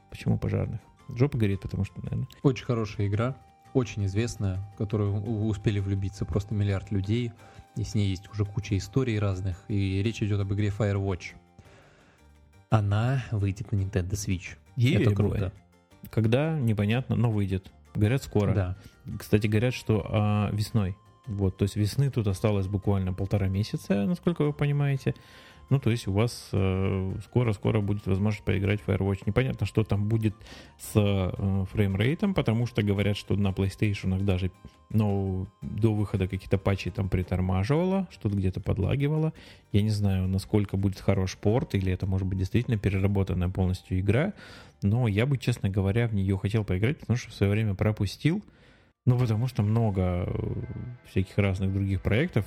[0.09, 0.79] Почему пожарных?
[1.09, 2.29] Жопа горит, потому что, наверное...
[2.43, 3.35] Очень хорошая игра,
[3.73, 7.33] очень известная, в которую успели влюбиться просто миллиард людей,
[7.75, 11.33] и с ней есть уже куча историй разных, и речь идет об игре Firewatch.
[12.69, 14.55] Она выйдет на Nintendo Switch.
[14.77, 15.51] Ей Это круто.
[16.09, 17.69] Когда, непонятно, но выйдет.
[17.93, 18.53] Говорят, скоро.
[18.53, 18.77] Да.
[19.17, 20.95] Кстати, говорят, что а, весной.
[21.27, 25.15] Вот, то есть весны тут осталось буквально полтора месяца, насколько вы понимаете.
[25.69, 29.23] Ну, то есть у вас э, скоро-скоро будет возможность поиграть в Firewatch.
[29.25, 30.35] Непонятно, что там будет
[30.79, 34.51] с э, фреймрейтом, потому что говорят, что на PlayStation даже
[34.91, 39.33] но до выхода каких-то патчей там притормаживало, что-то где-то подлагивало.
[39.71, 44.33] Я не знаю, насколько будет хорош порт, или это может быть действительно переработанная полностью игра.
[44.81, 48.43] Но я бы, честно говоря, в нее хотел поиграть, потому что в свое время пропустил.
[49.05, 50.33] Ну, потому что много э,
[51.09, 52.45] всяких разных других проектов,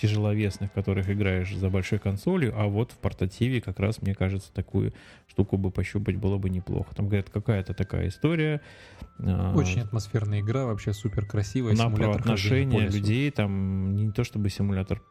[0.00, 4.92] тяжеловесных, которых играешь за большой консолью, а вот в портативе как раз, мне кажется, такую
[5.26, 6.94] штуку бы пощупать было бы неплохо.
[6.94, 8.60] Там, говорят, какая-то такая история.
[9.18, 11.74] А, Очень атмосферная игра, вообще супер красивая.
[11.74, 15.02] На про отношения людей, там не то чтобы симулятор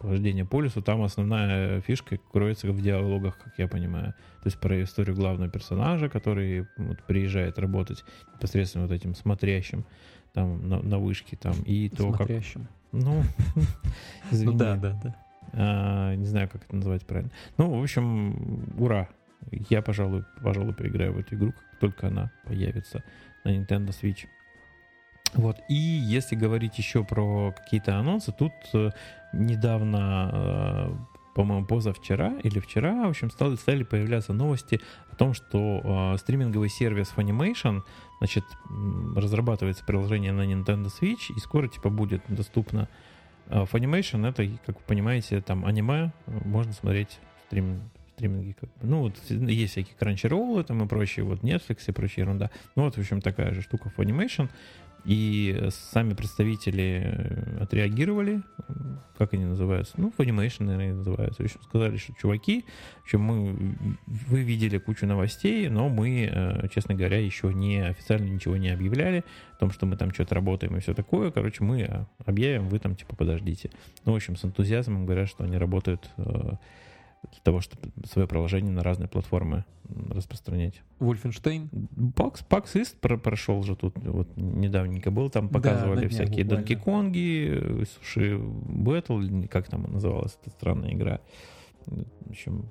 [0.00, 4.14] вождения по лесу, там основная фишка кроется в диалогах, как я понимаю.
[4.42, 9.84] То есть про историю главного персонажа, который вот, приезжает работать непосредственно вот этим смотрящим
[10.32, 12.62] там на, на вышке там и то смотрящим.
[12.62, 12.70] как...
[12.92, 13.22] Ну,
[14.30, 14.52] извини.
[14.52, 15.16] Ну да, да, да.
[15.52, 17.32] А, не знаю, как это назвать правильно.
[17.58, 19.08] Ну, в общем, ура.
[19.50, 23.02] Я, пожалуй, пожалуй, поиграю в эту игру, как только она появится
[23.44, 24.26] на Nintendo Switch.
[25.36, 25.58] Вот.
[25.68, 28.90] И если говорить еще про какие-то анонсы, тут э,
[29.32, 30.96] недавно, э,
[31.34, 34.80] по-моему, позавчера или вчера, в общем, стали, стали появляться новости
[35.12, 37.82] о том, что э, стриминговый сервис Funimation,
[38.18, 38.44] значит,
[39.14, 42.88] разрабатывается приложение на Nintendo Switch, и скоро, типа, будет доступно
[43.48, 47.80] Funimation, это, как вы понимаете, там аниме, можно смотреть стрим,
[48.16, 48.56] стриминги.
[48.82, 52.50] Ну, вот есть всякие Crunchyroll там и прочие, вот Netflix и прочая ерунда.
[52.74, 54.48] Ну, вот, в общем, такая же штука Funimation.
[55.06, 58.42] И сами представители э, отреагировали,
[59.16, 61.42] как они называются, ну, Funimation, наверное, называются.
[61.42, 62.64] В общем, сказали, что чуваки,
[62.98, 63.76] в общем, мы,
[64.06, 69.22] вы видели кучу новостей, но мы, э, честно говоря, еще не официально ничего не объявляли
[69.52, 71.30] о том, что мы там что-то работаем и все такое.
[71.30, 73.70] Короче, мы объявим, вы там, типа, подождите.
[74.04, 76.56] Ну, в общем, с энтузиазмом говорят, что они работают э,
[77.32, 79.64] для того, чтобы свое приложение на разные платформы
[80.10, 80.82] распространять.
[80.98, 81.70] Вольфенштейн?
[82.14, 87.84] Пакс, Пакс Ист прошел же тут, вот недавненько был, там показывали да, всякие Донки Конги,
[87.84, 89.20] Суши Бэтл,
[89.50, 91.20] как там называлась эта странная игра.
[91.86, 92.70] В общем,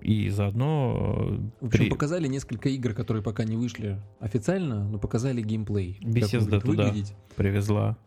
[0.00, 1.38] и заодно...
[1.60, 1.90] В общем, при...
[1.90, 5.98] показали несколько игр, которые пока не вышли официально, но показали геймплей.
[6.02, 7.14] Bethesda туда выглядеть.
[7.36, 7.98] привезла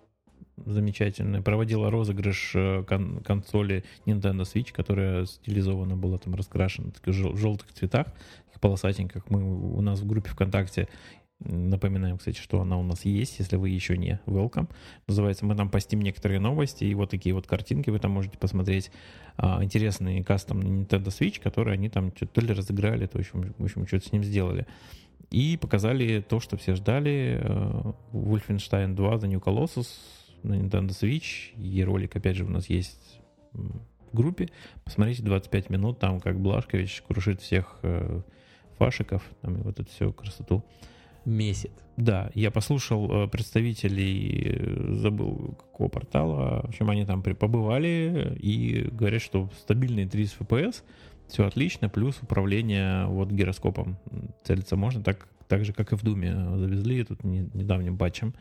[0.65, 1.41] замечательная.
[1.41, 8.07] Проводила розыгрыш э, кон- консоли Nintendo Switch, которая стилизована была там раскрашена в желтых цветах,
[8.59, 9.29] полосатеньких.
[9.29, 10.89] Мы у нас в группе ВКонтакте
[11.41, 14.69] Напоминаем, кстати, что она у нас есть, если вы еще не welcome.
[15.07, 18.91] Называется, мы там постим некоторые новости, и вот такие вот картинки вы там можете посмотреть.
[19.37, 23.63] А, интересные кастом Nintendo Switch, которые они там то ли разыграли, то в общем, в
[23.63, 24.67] общем что-то с ним сделали.
[25.31, 27.39] И показали то, что все ждали.
[27.41, 29.87] Uh, Wolfenstein 2 The New Colossus
[30.43, 31.55] на Nintendo Switch.
[31.57, 33.21] И ролик, опять же, у нас есть
[33.51, 34.49] в группе.
[34.83, 38.21] Посмотрите 25 минут, там как Блашкович крушит всех э,
[38.77, 40.63] фашиков, там и вот эту всю красоту.
[41.25, 41.71] Месяц.
[41.97, 48.87] Да, я послушал э, представителей, э, забыл какого портала, в общем, они там побывали и
[48.89, 50.83] говорят, что стабильные 30 FPS,
[51.27, 53.97] все отлично, плюс управление вот гироскопом
[54.43, 58.33] целиться можно, так, так же, как и в Думе завезли тут недавним патчем.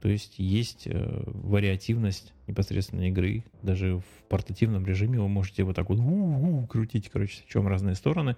[0.00, 3.44] То есть есть э, вариативность непосредственно игры.
[3.62, 8.36] Даже в портативном режиме вы можете вот так вот крутить, короче, чем разные стороны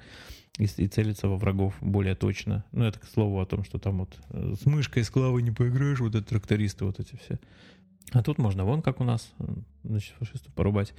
[0.58, 2.64] и, и целиться во врагов более точно.
[2.72, 5.50] Ну, это к слову о том, что там вот э, с мышкой с клавой не
[5.50, 7.38] поиграешь, вот это трактористы вот эти все.
[8.12, 9.44] А тут можно вон как у нас, э,
[9.84, 10.94] значит, фашистов порубать.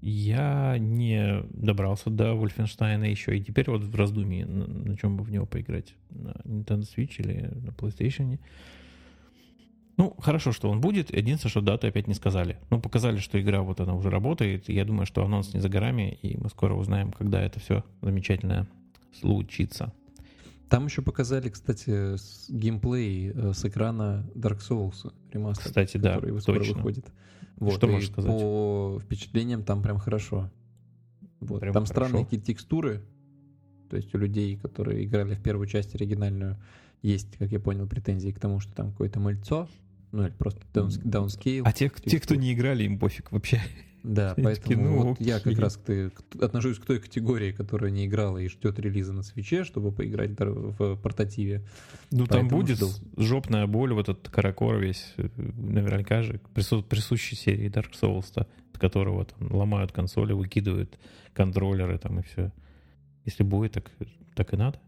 [0.00, 5.24] Я не добрался до Wolfenstein еще, и теперь вот в раздумье, на, на чем бы
[5.24, 5.94] в него поиграть.
[6.10, 8.38] На Nintendo Switch или на PlayStation.
[9.96, 11.10] Ну, хорошо, что он будет.
[11.16, 12.58] Единственное, что дату опять не сказали.
[12.70, 14.68] Ну, показали, что игра вот она уже работает.
[14.68, 18.66] Я думаю, что анонс не за горами, и мы скоро узнаем, когда это все замечательное
[19.18, 19.92] случится.
[20.68, 26.40] Там еще показали, кстати, с- геймплей э, с экрана Dark Souls ремастер, Кстати, да, который
[26.40, 26.74] скоро точно.
[26.74, 27.06] выходит.
[27.56, 28.30] Вот, Что можешь сказать?
[28.30, 30.50] По впечатлениям там прям хорошо.
[31.40, 31.60] Вот.
[31.60, 32.04] Прям там хорошо.
[32.06, 33.02] странные какие-то текстуры.
[33.88, 36.58] То есть у людей, которые играли в первую часть оригинальную,
[37.00, 39.68] есть, как я понял, претензии к тому, что там какое-то мыльцо,
[40.16, 41.64] ну или просто даунскейл.
[41.66, 43.60] А те, те, кто не играли, им пофиг вообще.
[44.02, 47.52] Да, поэтому такие, ну, вот я как раз к ты- к- отношусь к той категории,
[47.52, 51.64] которая не играла и ждет релиза на свече, чтобы поиграть в портативе.
[52.10, 52.88] Ну, там Поэтому будет жду.
[53.16, 58.48] жопная боль, вот этот каракор весь, э, наверняка же, прису- присущий серии Dark Souls, от
[58.78, 60.98] которого там ломают консоли, выкидывают
[61.34, 62.52] контроллеры там и все.
[63.24, 63.90] Если будет, так,
[64.34, 64.78] так и надо.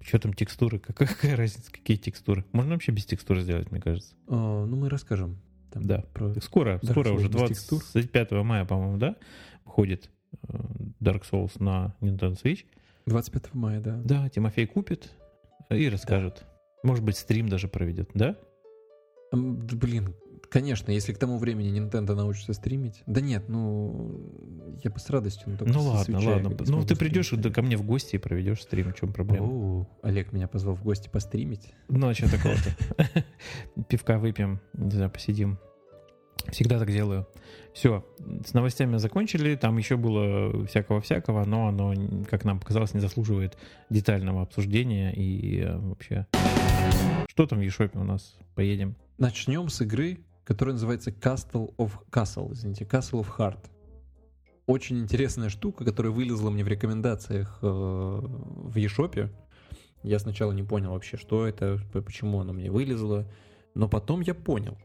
[0.00, 0.78] Что там текстуры?
[0.78, 2.44] Какая, какая разница, какие текстуры?
[2.52, 4.14] Можно вообще без текстур сделать, мне кажется.
[4.28, 5.38] А, ну, мы расскажем.
[5.72, 6.04] там Да.
[6.14, 7.82] про- Скоро, Dark скоро Souls уже, без текстур?
[7.92, 9.16] 25 мая, по-моему, да,
[9.64, 10.10] выходит
[10.48, 10.56] э,
[11.00, 12.64] Dark Souls на Nintendo Switch.
[13.06, 14.00] 25 мая, да.
[14.04, 15.10] Да, Тимофей купит
[15.70, 16.44] и расскажет.
[16.82, 18.36] Может быть, стрим даже проведет, да?
[19.32, 20.14] Да, Блин,
[20.50, 23.02] конечно, если к тому времени Nintendo научится стримить.
[23.06, 24.20] Да нет, ну,
[24.82, 25.56] я бы с радостью.
[25.60, 26.56] Ну со ладно, ладно.
[26.66, 29.46] Ну ты придешь стримить, да, ко мне в гости и проведешь стрим, в чем проблема?
[29.46, 31.72] О, Олег меня позвал в гости постримить.
[31.88, 33.24] Ну а что такого-то?
[33.88, 35.58] Пивка выпьем, не знаю, посидим.
[36.48, 37.26] Всегда так делаю.
[37.72, 38.04] Все,
[38.44, 39.54] с новостями закончили.
[39.54, 41.94] Там еще было всякого-всякого, но оно,
[42.28, 43.56] как нам показалось, не заслуживает
[43.90, 45.12] детального обсуждения.
[45.12, 46.26] И э, вообще...
[47.28, 48.36] Что там в Ешопе у нас?
[48.54, 48.96] Поедем.
[49.18, 50.18] Начнем с игры,
[50.50, 53.70] которая называется Castle of Castle, извините, Castle of Heart.
[54.66, 59.30] Очень интересная штука, которая вылезла мне в рекомендациях э, в eShop.
[60.02, 63.30] Я сначала не понял вообще, что это, почему оно мне вылезло,
[63.76, 64.76] но потом я понял.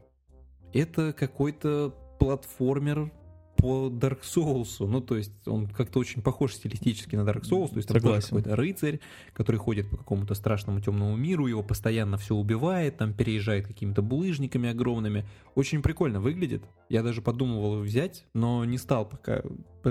[0.72, 3.10] Это какой-то платформер
[3.56, 4.86] по Dark Souls.
[4.86, 7.70] Ну, то есть он как-то очень похож стилистически на Dark Souls.
[7.70, 8.28] То есть там тоже Согласен.
[8.28, 9.00] какой-то рыцарь,
[9.32, 14.68] который ходит по какому-то страшному темному миру, его постоянно все убивает, там переезжает какими-то булыжниками
[14.68, 15.26] огромными.
[15.54, 16.62] Очень прикольно выглядит.
[16.88, 19.42] Я даже подумывал взять, но не стал пока.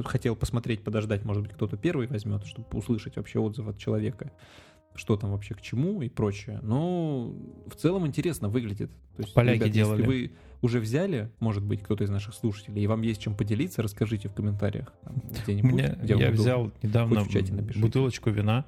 [0.03, 4.31] Хотел посмотреть, подождать, может быть, кто-то первый возьмет, чтобы услышать вообще отзыв от человека
[4.95, 6.59] что там вообще к чему и прочее.
[6.61, 7.33] Но
[7.67, 8.91] в целом интересно выглядит.
[9.15, 10.01] То есть, Поляки ребят, делали.
[10.01, 10.31] Если вы
[10.61, 14.33] уже взяли, может быть, кто-то из наших слушателей, и вам есть чем поделиться, расскажите в
[14.33, 15.71] комментариях там, где-нибудь.
[15.71, 17.79] меня, где я взял недавно в чате напишите.
[17.79, 18.65] бутылочку вина,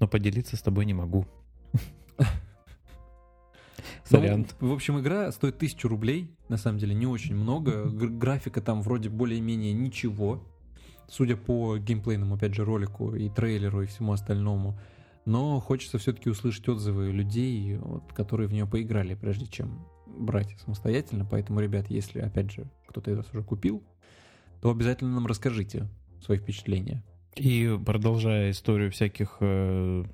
[0.00, 1.26] но поделиться с тобой не могу.
[4.10, 4.46] Ну, Сорян.
[4.60, 7.84] в общем, игра стоит тысячу рублей, на самом деле не очень много.
[7.90, 10.44] Графика там вроде более-менее ничего,
[11.08, 14.78] судя по геймплейному, опять же, ролику и трейлеру и всему остальному.
[15.26, 21.26] Но хочется все-таки услышать отзывы людей, вот, которые в нее поиграли, прежде чем брать самостоятельно.
[21.28, 23.82] Поэтому, ребят, если, опять же, кто-то из вас уже купил,
[24.62, 25.88] то обязательно нам расскажите
[26.24, 27.02] свои впечатления.
[27.34, 30.04] И продолжая историю всяких э,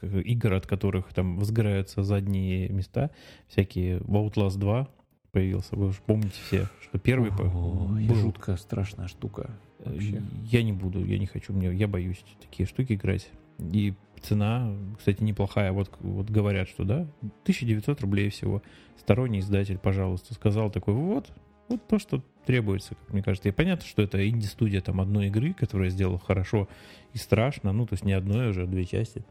[0.00, 3.10] игр, от которых там возгораются задние места,
[3.48, 4.88] всякие в Outlast 2
[5.32, 5.76] появился.
[5.76, 8.14] Вы же помните все, что первый Ой, был.
[8.14, 9.50] жуткая, страшная штука.
[9.80, 10.22] Э, вообще.
[10.44, 13.28] Я не буду, я не хочу, мне, я боюсь такие штуки играть.
[13.58, 15.72] И цена, кстати, неплохая.
[15.72, 17.06] Вот, вот говорят, что да,
[17.42, 18.62] 1900 рублей всего.
[18.98, 21.32] Сторонний издатель, пожалуйста, сказал такой, вот,
[21.68, 23.48] вот то, что требуется, как мне кажется.
[23.48, 26.68] И понятно, что это инди-студия там одной игры, которая сделала хорошо
[27.12, 27.72] и страшно.
[27.72, 29.24] Ну, то есть не одной уже, а две части.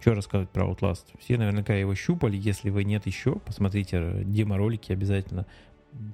[0.00, 1.06] Что рассказывать про Outlast?
[1.18, 2.36] Все наверняка его щупали.
[2.36, 5.46] Если вы нет еще, посмотрите демо-ролики обязательно.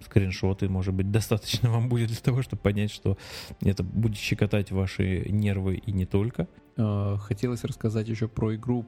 [0.04, 3.16] Скриншоты, может быть, достаточно вам будет для того, чтобы понять, что
[3.60, 6.48] это будет щекотать ваши нервы и не только.
[6.76, 8.84] Э, Хотелось рассказать еще про игру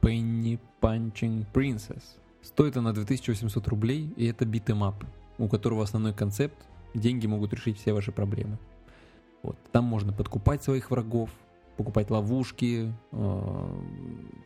[0.00, 2.02] Penny Punching Princess.
[2.42, 5.04] Стоит она 2800 рублей, и это beat 'em up,
[5.38, 6.56] у которого основной концепт–
[6.94, 8.58] деньги могут решить все ваши проблемы.
[9.42, 9.56] Вот.
[9.72, 11.30] Там можно подкупать своих врагов,
[11.76, 13.16] покупать ловушки, э,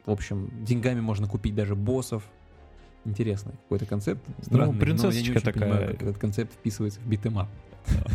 [0.05, 2.25] в общем, деньгами можно купить даже боссов.
[3.05, 4.21] Интересный какой-то концепт.
[4.43, 5.93] Странный, но я не принцессочка очень понимаю, такая.
[5.93, 7.49] как этот концепт вписывается в beat 'em up.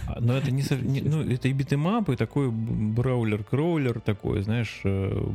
[0.08, 4.80] А, Но это не- ну, это и beat 'em up, и такой brawler-crawler такой, знаешь,
[4.86, 5.30] э,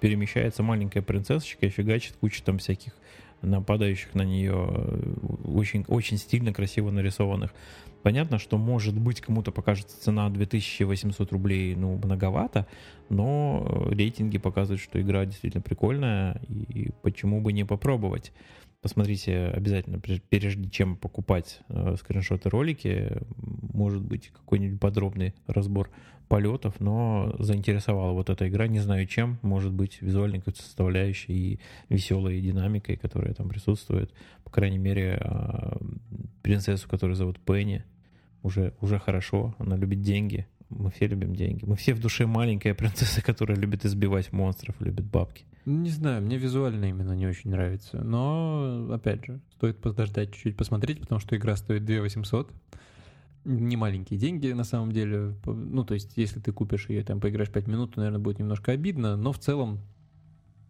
[0.00, 2.92] перемещается маленькая принцессочка и фигачит кучу там всяких
[3.40, 7.54] нападающих на нее э, очень, очень стильно, красиво нарисованных.
[8.02, 12.66] Понятно, что, может быть, кому-то покажется цена 2800 рублей, ну, многовато,
[13.08, 18.32] но э, рейтинги показывают, что игра действительно прикольная, и почему бы не попробовать.
[18.80, 25.90] Посмотрите обязательно, прежде- чем покупать э, скриншоты ролики, может быть какой-нибудь подробный разбор
[26.28, 31.60] полетов, но заинтересовала вот эта игра, не знаю чем, может быть визуальной какой-то составляющей и
[31.88, 34.12] веселой динамикой, которая там присутствует.
[34.44, 35.76] По крайней мере, э,
[36.42, 37.84] принцессу, которую зовут Пенни,
[38.44, 41.64] уже, уже хорошо, она любит деньги, мы все любим деньги.
[41.64, 45.44] Мы все в душе маленькая принцесса, которая любит избивать монстров, любит бабки.
[45.64, 48.02] Не знаю, мне визуально именно не очень нравится.
[48.02, 52.50] Но, опять же, стоит подождать чуть-чуть посмотреть, потому что игра стоит 2 800.
[53.44, 55.34] Не маленькие деньги на самом деле.
[55.44, 58.72] Ну, то есть, если ты купишь ее, там, поиграешь 5 минут, то, наверное, будет немножко
[58.72, 59.80] обидно, но в целом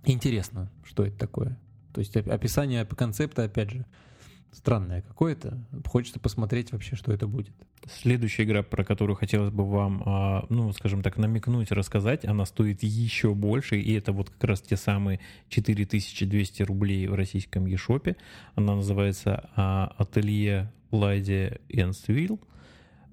[0.05, 1.59] интересно, что это такое.
[1.93, 3.87] То есть описание концепта, опять же,
[4.53, 5.59] странное какое-то.
[5.87, 7.53] Хочется посмотреть вообще, что это будет.
[7.87, 12.83] Следующая игра, про которую хотелось бы вам, а, ну, скажем так, намекнуть, рассказать, она стоит
[12.83, 18.17] еще больше, и это вот как раз те самые 4200 рублей в российском eShop.
[18.55, 22.41] Она называется а, «Ателье Лади Энсвилл».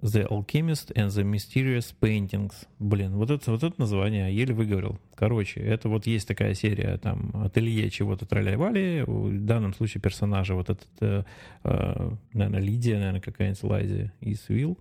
[0.06, 2.54] The Alchemist and the Mysterious Paintings.
[2.78, 5.00] Блин, вот это, вот это название еле выговорил.
[5.16, 10.70] Короче, это вот есть такая серия, там, ателье чего-то траля-вали, в данном случае персонажа вот
[10.70, 11.24] этот, э,
[11.64, 14.78] э, наверное, Лидия, наверное, какая-нибудь Лайзи из Вилл.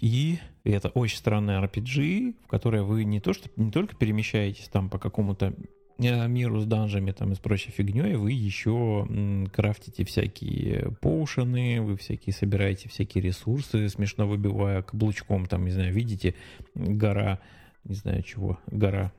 [0.00, 4.90] И это очень странная RPG, в которой вы не то что не только перемещаетесь там
[4.90, 5.54] по какому-то
[5.98, 9.06] миру с данжами там и с прочей фигней, вы еще
[9.52, 16.34] крафтите всякие поушены, вы всякие собираете всякие ресурсы, смешно выбивая каблучком, там, не знаю, видите,
[16.74, 17.40] гора,
[17.84, 19.12] не знаю чего, гора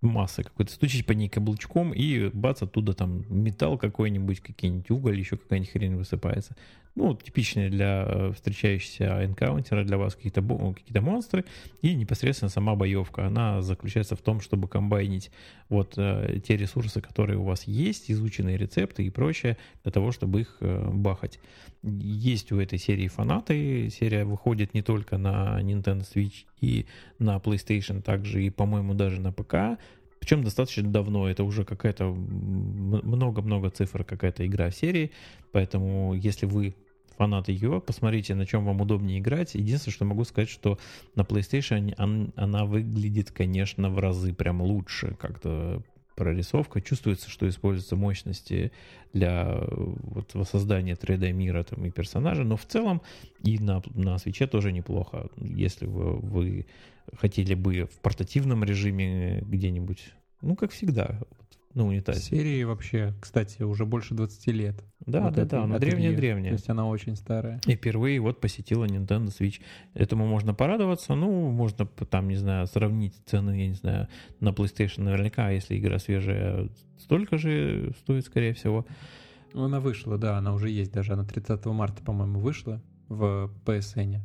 [0.00, 5.36] массы какой-то, стучить по ней каблучком, и бац, оттуда там металл какой-нибудь, какие-нибудь уголь, еще
[5.36, 6.56] какая-нибудь хрень высыпается.
[6.96, 11.44] Ну, типичные для э, встречающихся энкаунтера для вас какие-то какие монстры,
[11.82, 13.26] и непосредственно сама боевка.
[13.26, 15.30] Она заключается в том, чтобы комбайнить
[15.68, 20.40] вот э, те ресурсы, которые у вас есть, изученные рецепты и прочее, для того, чтобы
[20.40, 21.38] их э, бахать.
[21.82, 23.88] Есть у этой серии фанаты.
[23.90, 26.86] Серия выходит не только на Nintendo Switch и
[27.18, 29.78] на PlayStation, также и, по-моему, даже на ПК.
[30.20, 35.10] Причем достаточно давно, это уже какая-то много-много цифр какая-то игра серии,
[35.50, 36.76] поэтому если вы
[37.16, 39.54] фанат ее, посмотрите, на чем вам удобнее играть.
[39.54, 40.78] Единственное, что могу сказать, что
[41.14, 41.92] на PlayStation
[42.34, 45.82] она выглядит, конечно, в разы прям лучше, как-то
[46.14, 46.80] прорисовка.
[46.80, 48.72] Чувствуется, что используются мощности
[49.12, 53.02] для вот, воссоздания 3D мира там, и персонажа, но в целом
[53.42, 55.28] и на, на свече тоже неплохо.
[55.36, 56.66] Если вы, вы
[57.18, 61.20] хотели бы в портативном режиме где-нибудь, ну, как всегда,
[61.74, 62.20] на унитазе.
[62.20, 64.84] Серии вообще, кстати, уже больше 20 лет.
[65.06, 66.50] Да, вот да, да, она древняя-древняя.
[66.50, 67.60] То есть она очень старая.
[67.66, 69.60] И впервые вот посетила Nintendo Switch.
[69.94, 71.14] Этому можно порадоваться.
[71.14, 74.08] Ну, можно там, не знаю, сравнить цены, я не знаю,
[74.40, 78.84] на PlayStation наверняка, если игра свежая, столько же стоит, скорее всего.
[79.52, 81.12] Ну, она вышла, да, она уже есть даже.
[81.12, 84.20] Она 30 марта, по-моему, вышла в PSN.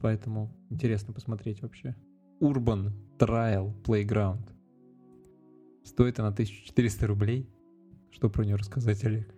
[0.00, 1.94] Поэтому интересно посмотреть вообще.
[2.40, 4.48] Urban Trial Playground.
[5.84, 7.48] Стоит она 1400 рублей.
[8.10, 9.34] Что про нее рассказать, Олег?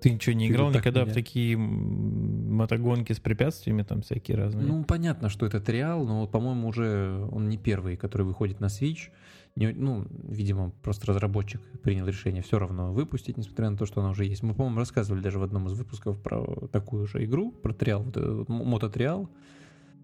[0.00, 4.64] Ты ничего не играл никогда в такие мотогонки с препятствиями там всякие разные?
[4.64, 9.10] Ну, понятно, что это триал, но, по-моему, уже он не первый, который выходит на Switch.
[9.56, 14.10] Не, ну, видимо, просто разработчик принял решение все равно выпустить, несмотря на то, что она
[14.10, 14.44] уже есть.
[14.44, 18.16] Мы, по-моему, рассказывали даже в одном из выпусков про такую же игру, про триал, вот
[18.16, 19.28] этот мототриал.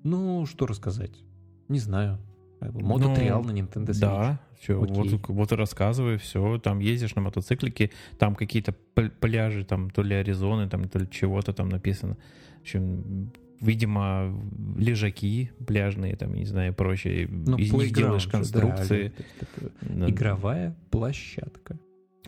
[0.04, 1.24] Ну, что рассказать?
[1.68, 2.18] Не знаю.
[2.60, 4.00] Мототриал ну, на Nintendo Switch.
[4.00, 4.90] Да, все, вот,
[5.28, 8.74] вот и рассказываю, все, там ездишь на мотоциклике, там какие-то
[9.20, 12.16] пляжи, там то ли Аризоны, там то ли чего-то там написано.
[12.58, 14.34] В общем, видимо,
[14.78, 17.28] лежаки пляжные, там, не знаю, прочее.
[17.28, 19.12] Ну, Из них делаешь конструкции.
[19.82, 21.78] Да, Игровая площадка.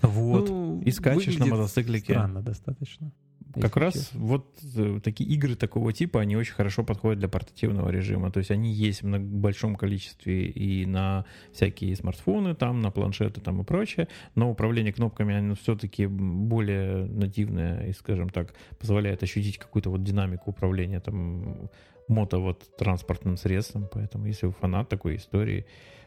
[0.02, 0.48] Вот.
[0.48, 2.12] Ну, и скачешь на мотоциклике.
[2.12, 3.12] Странно достаточно.
[3.60, 4.20] Как раз честно.
[4.20, 4.46] вот
[4.76, 8.30] э, такие игры такого типа, они очень хорошо подходят для портативного режима.
[8.30, 13.60] То есть они есть в большом количестве и на всякие смартфоны, там, на планшеты там
[13.62, 19.90] и прочее, но управление кнопками, оно все-таки более нативное и, скажем так, позволяет ощутить какую-то
[19.90, 21.70] вот динамику управления там
[22.08, 23.88] мото вот транспортным средством.
[23.92, 25.66] Поэтому если вы фанат такой истории,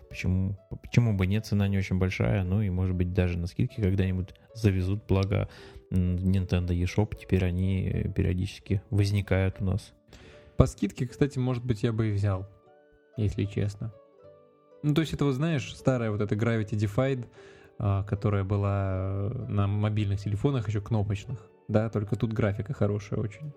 [0.10, 3.80] Почему, почему бы нет, цена не очень большая, ну и может быть даже на скидке
[3.80, 5.48] когда-нибудь завезут, благо
[5.92, 9.94] Nintendo eShop, теперь они периодически возникают у нас.
[10.58, 12.48] По скидке, кстати, может быть, я бы и взял,
[13.18, 13.94] если честно.
[14.84, 17.28] Ну, то есть это, вот знаешь, старая вот эта Gravity Defied,
[17.78, 23.54] а, которая была на мобильных телефонах еще кнопочных, да, только тут графика хорошая очень.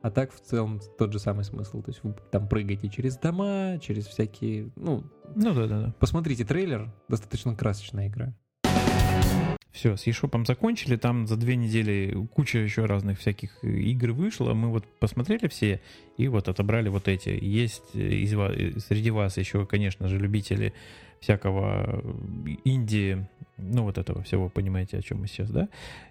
[0.00, 1.82] А так в целом тот же самый смысл.
[1.82, 4.70] То есть вы там прыгаете через дома, через всякие...
[4.76, 5.94] Ну, ну да, да, да.
[5.98, 8.34] Посмотрите трейлер, достаточно красочная игра.
[9.78, 14.70] Все, с eShop закончили, там за две недели куча еще разных всяких игр вышло, мы
[14.70, 15.80] вот посмотрели все
[16.16, 17.28] и вот отобрали вот эти.
[17.28, 18.56] Есть из вас,
[18.88, 20.74] среди вас еще, конечно же, любители
[21.20, 22.02] всякого
[22.64, 25.68] инди, ну вот этого всего, понимаете, о чем мы сейчас, да?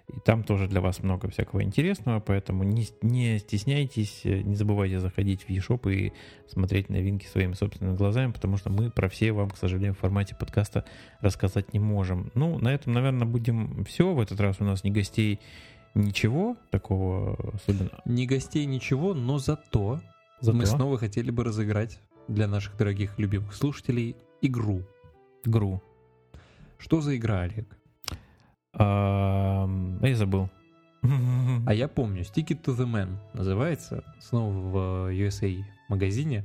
[0.08, 5.42] И там тоже для вас много всякого интересного, поэтому не, не стесняйтесь, не забывайте заходить
[5.44, 6.12] в eShop и
[6.46, 10.36] смотреть новинки своими собственными глазами, потому что мы про все вам, к сожалению, в формате
[10.38, 10.84] подкаста
[11.20, 12.30] рассказать не можем.
[12.34, 14.12] Ну, на этом, наверное, будем все.
[14.12, 15.40] В этот раз у нас не гостей,
[15.94, 18.02] ничего такого особенного.
[18.04, 20.00] Не гостей, ничего, но зато,
[20.40, 24.82] зато мы снова хотели бы разыграть для наших дорогих любимых слушателей игру.
[25.48, 25.82] Игру.
[26.76, 27.66] Что за игра, Олег?
[28.74, 29.68] А,
[30.02, 30.50] я забыл.
[31.66, 34.76] А я помню, Stick It To The Man называется, снова в
[35.12, 36.44] USA магазине.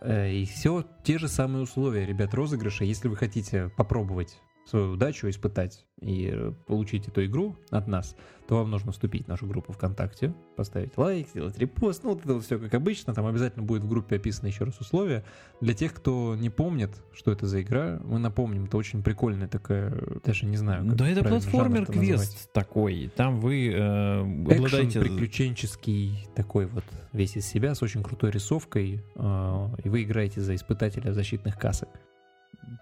[0.00, 2.84] Э, и все те же самые условия, ребят, розыгрыша.
[2.84, 8.16] Если вы хотите попробовать свою удачу испытать и э, получить эту игру от нас,
[8.48, 12.34] то вам нужно вступить в нашу группу ВКонтакте, поставить лайк, сделать репост, ну вот это
[12.34, 15.24] вот все как обычно, там обязательно будет в группе описано еще раз условия.
[15.60, 19.96] Для тех, кто не помнит, что это за игра, мы напомним, это очень прикольная такая,
[20.24, 25.00] даже не знаю, как Да это платформер-квест такой, там вы э, обладаете...
[25.00, 30.54] приключенческий такой вот весь из себя, с очень крутой рисовкой, э, и вы играете за
[30.54, 31.88] испытателя защитных касок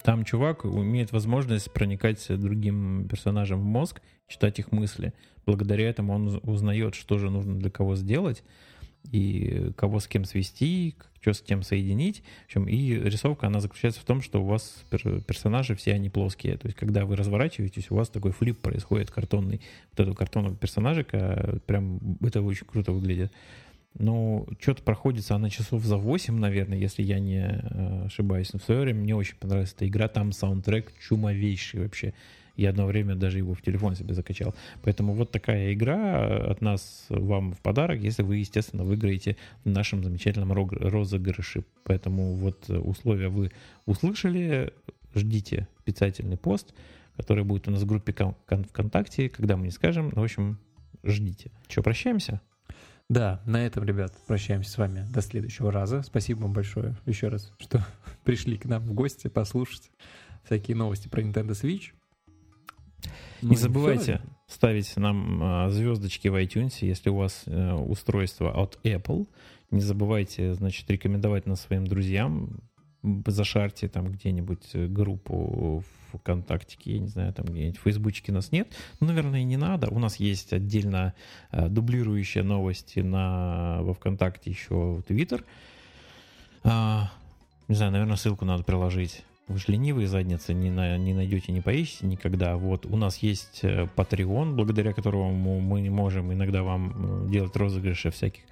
[0.03, 5.12] там чувак имеет возможность проникать другим персонажам в мозг, читать их мысли.
[5.47, 8.43] Благодаря этому он узнает, что же нужно для кого сделать,
[9.12, 12.22] и кого с кем свести, что с кем соединить.
[12.43, 14.82] В общем, и рисовка, она заключается в том, что у вас
[15.26, 16.57] персонажи все они плоские.
[16.57, 19.61] То есть, когда вы разворачиваетесь, у вас такой флип происходит картонный.
[19.91, 23.30] Вот этого картонного персонажика, прям это очень круто выглядит.
[23.97, 28.53] Ну, что-то проходится она часов за 8, наверное, если я не э, ошибаюсь.
[28.53, 30.09] Но в свое время мне очень понравилась эта игра.
[30.09, 32.12] Там саундтрек чумовейший вообще.
[32.57, 34.55] Я одно время даже его в телефон себе закачал.
[34.82, 40.03] Поэтому вот такая игра от нас вам в подарок, если вы, естественно, выиграете в нашем
[40.05, 41.64] замечательном розыгрыше.
[41.84, 43.51] Поэтому вот условия вы
[43.86, 44.72] услышали.
[45.16, 46.74] Ждите специальный пост,
[47.16, 50.11] который будет у нас в группе ВКонтакте, когда мы не скажем.
[50.11, 50.59] В общем,
[51.05, 51.53] ждите.
[51.68, 52.40] Что, прощаемся?
[53.11, 56.02] Да, на этом, ребят, прощаемся с вами до следующего раза.
[56.02, 57.84] Спасибо вам большое еще раз, что
[58.24, 59.90] пришли к нам в гости послушать
[60.44, 61.92] всякие новости про Nintendo Switch.
[63.42, 64.55] Ну, не забывайте все.
[64.55, 69.28] ставить нам а, звездочки в iTunes, если у вас а, устройство от Apple.
[69.70, 72.61] Не забывайте, значит, рекомендовать нас своим друзьям.
[73.26, 75.84] Зашарьте там где-нибудь группу
[76.14, 78.68] ВКонтактике, я не знаю, там где-нибудь в Фейсбучке нас нет.
[79.00, 79.88] Ну, наверное, не надо.
[79.88, 81.14] У нас есть отдельно
[81.50, 85.44] э, дублирующие новости на, во ВКонтакте еще Твиттер.
[86.62, 87.11] А,
[87.68, 89.22] не знаю, наверное, ссылку надо приложить.
[89.47, 92.57] Вы же ленивые задницы, не, на, не найдете, не поищете никогда.
[92.57, 98.11] Вот у нас есть э, Patreon, благодаря которому мы можем иногда вам э, делать розыгрыши
[98.11, 98.42] всяких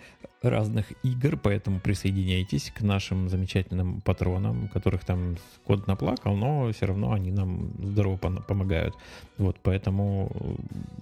[0.42, 7.12] разных игр, поэтому присоединяйтесь к нашим замечательным патронам, которых там код наплакал, но все равно
[7.12, 8.94] они нам здорово помогают.
[9.38, 10.30] Вот, поэтому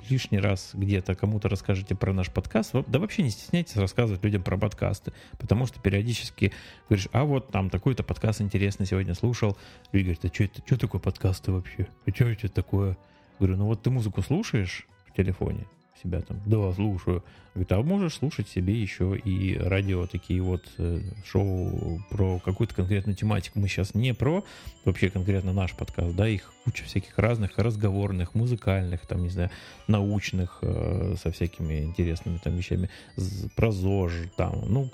[0.09, 2.75] лишний раз где-то кому-то расскажите про наш подкаст.
[2.87, 6.53] Да вообще не стесняйтесь рассказывать людям про подкасты, потому что периодически
[6.89, 9.57] говоришь, а вот там такой-то подкаст интересный сегодня слушал.
[9.93, 11.89] Люди говорят, а что это, что такое подкасты вообще?
[12.07, 12.97] А что это такое?
[13.39, 15.67] Говорю, ну вот ты музыку слушаешь в телефоне,
[16.03, 17.25] себя там, да, слушаю.
[17.55, 23.17] Говорит, а можешь слушать себе еще и радио, такие вот э, шоу про какую-то конкретную
[23.17, 23.59] тематику.
[23.59, 24.45] Мы сейчас не про
[24.85, 29.51] вообще конкретно наш подкаст, да, их куча всяких разных разговорных, музыкальных, там, не знаю,
[29.89, 32.89] научных, э, со всякими интересными там вещами,
[33.57, 34.91] про ЗОЖ, там, ну,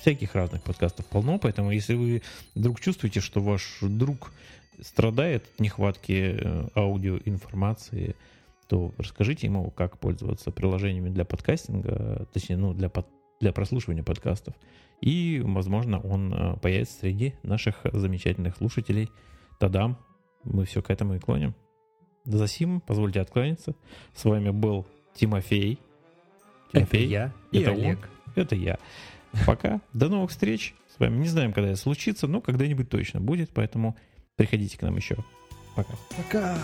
[0.00, 2.22] всяких разных подкастов полно, поэтому если вы
[2.54, 4.32] вдруг чувствуете, что ваш друг
[4.80, 8.16] страдает от нехватки э, аудиоинформации,
[8.68, 13.06] то расскажите ему, как пользоваться приложениями для подкастинга, точнее, ну, для, под,
[13.40, 14.54] для прослушивания подкастов.
[15.00, 19.10] И, возможно, он э, появится среди наших замечательных слушателей.
[19.58, 19.98] Тадам,
[20.44, 21.54] мы все к этому и клоним.
[22.24, 23.74] За сим, позвольте откланяться.
[24.14, 25.78] С вами был Тимофей.
[26.72, 27.04] Тимофей.
[27.04, 27.98] Это я и это Олег.
[28.26, 28.78] Он, это я.
[29.46, 29.80] Пока.
[29.92, 30.74] До новых встреч.
[30.94, 33.96] С вами не знаем, когда это случится, но когда-нибудь точно будет, поэтому
[34.36, 35.16] приходите к нам еще.
[35.74, 35.94] Пока.
[36.16, 36.58] Пока.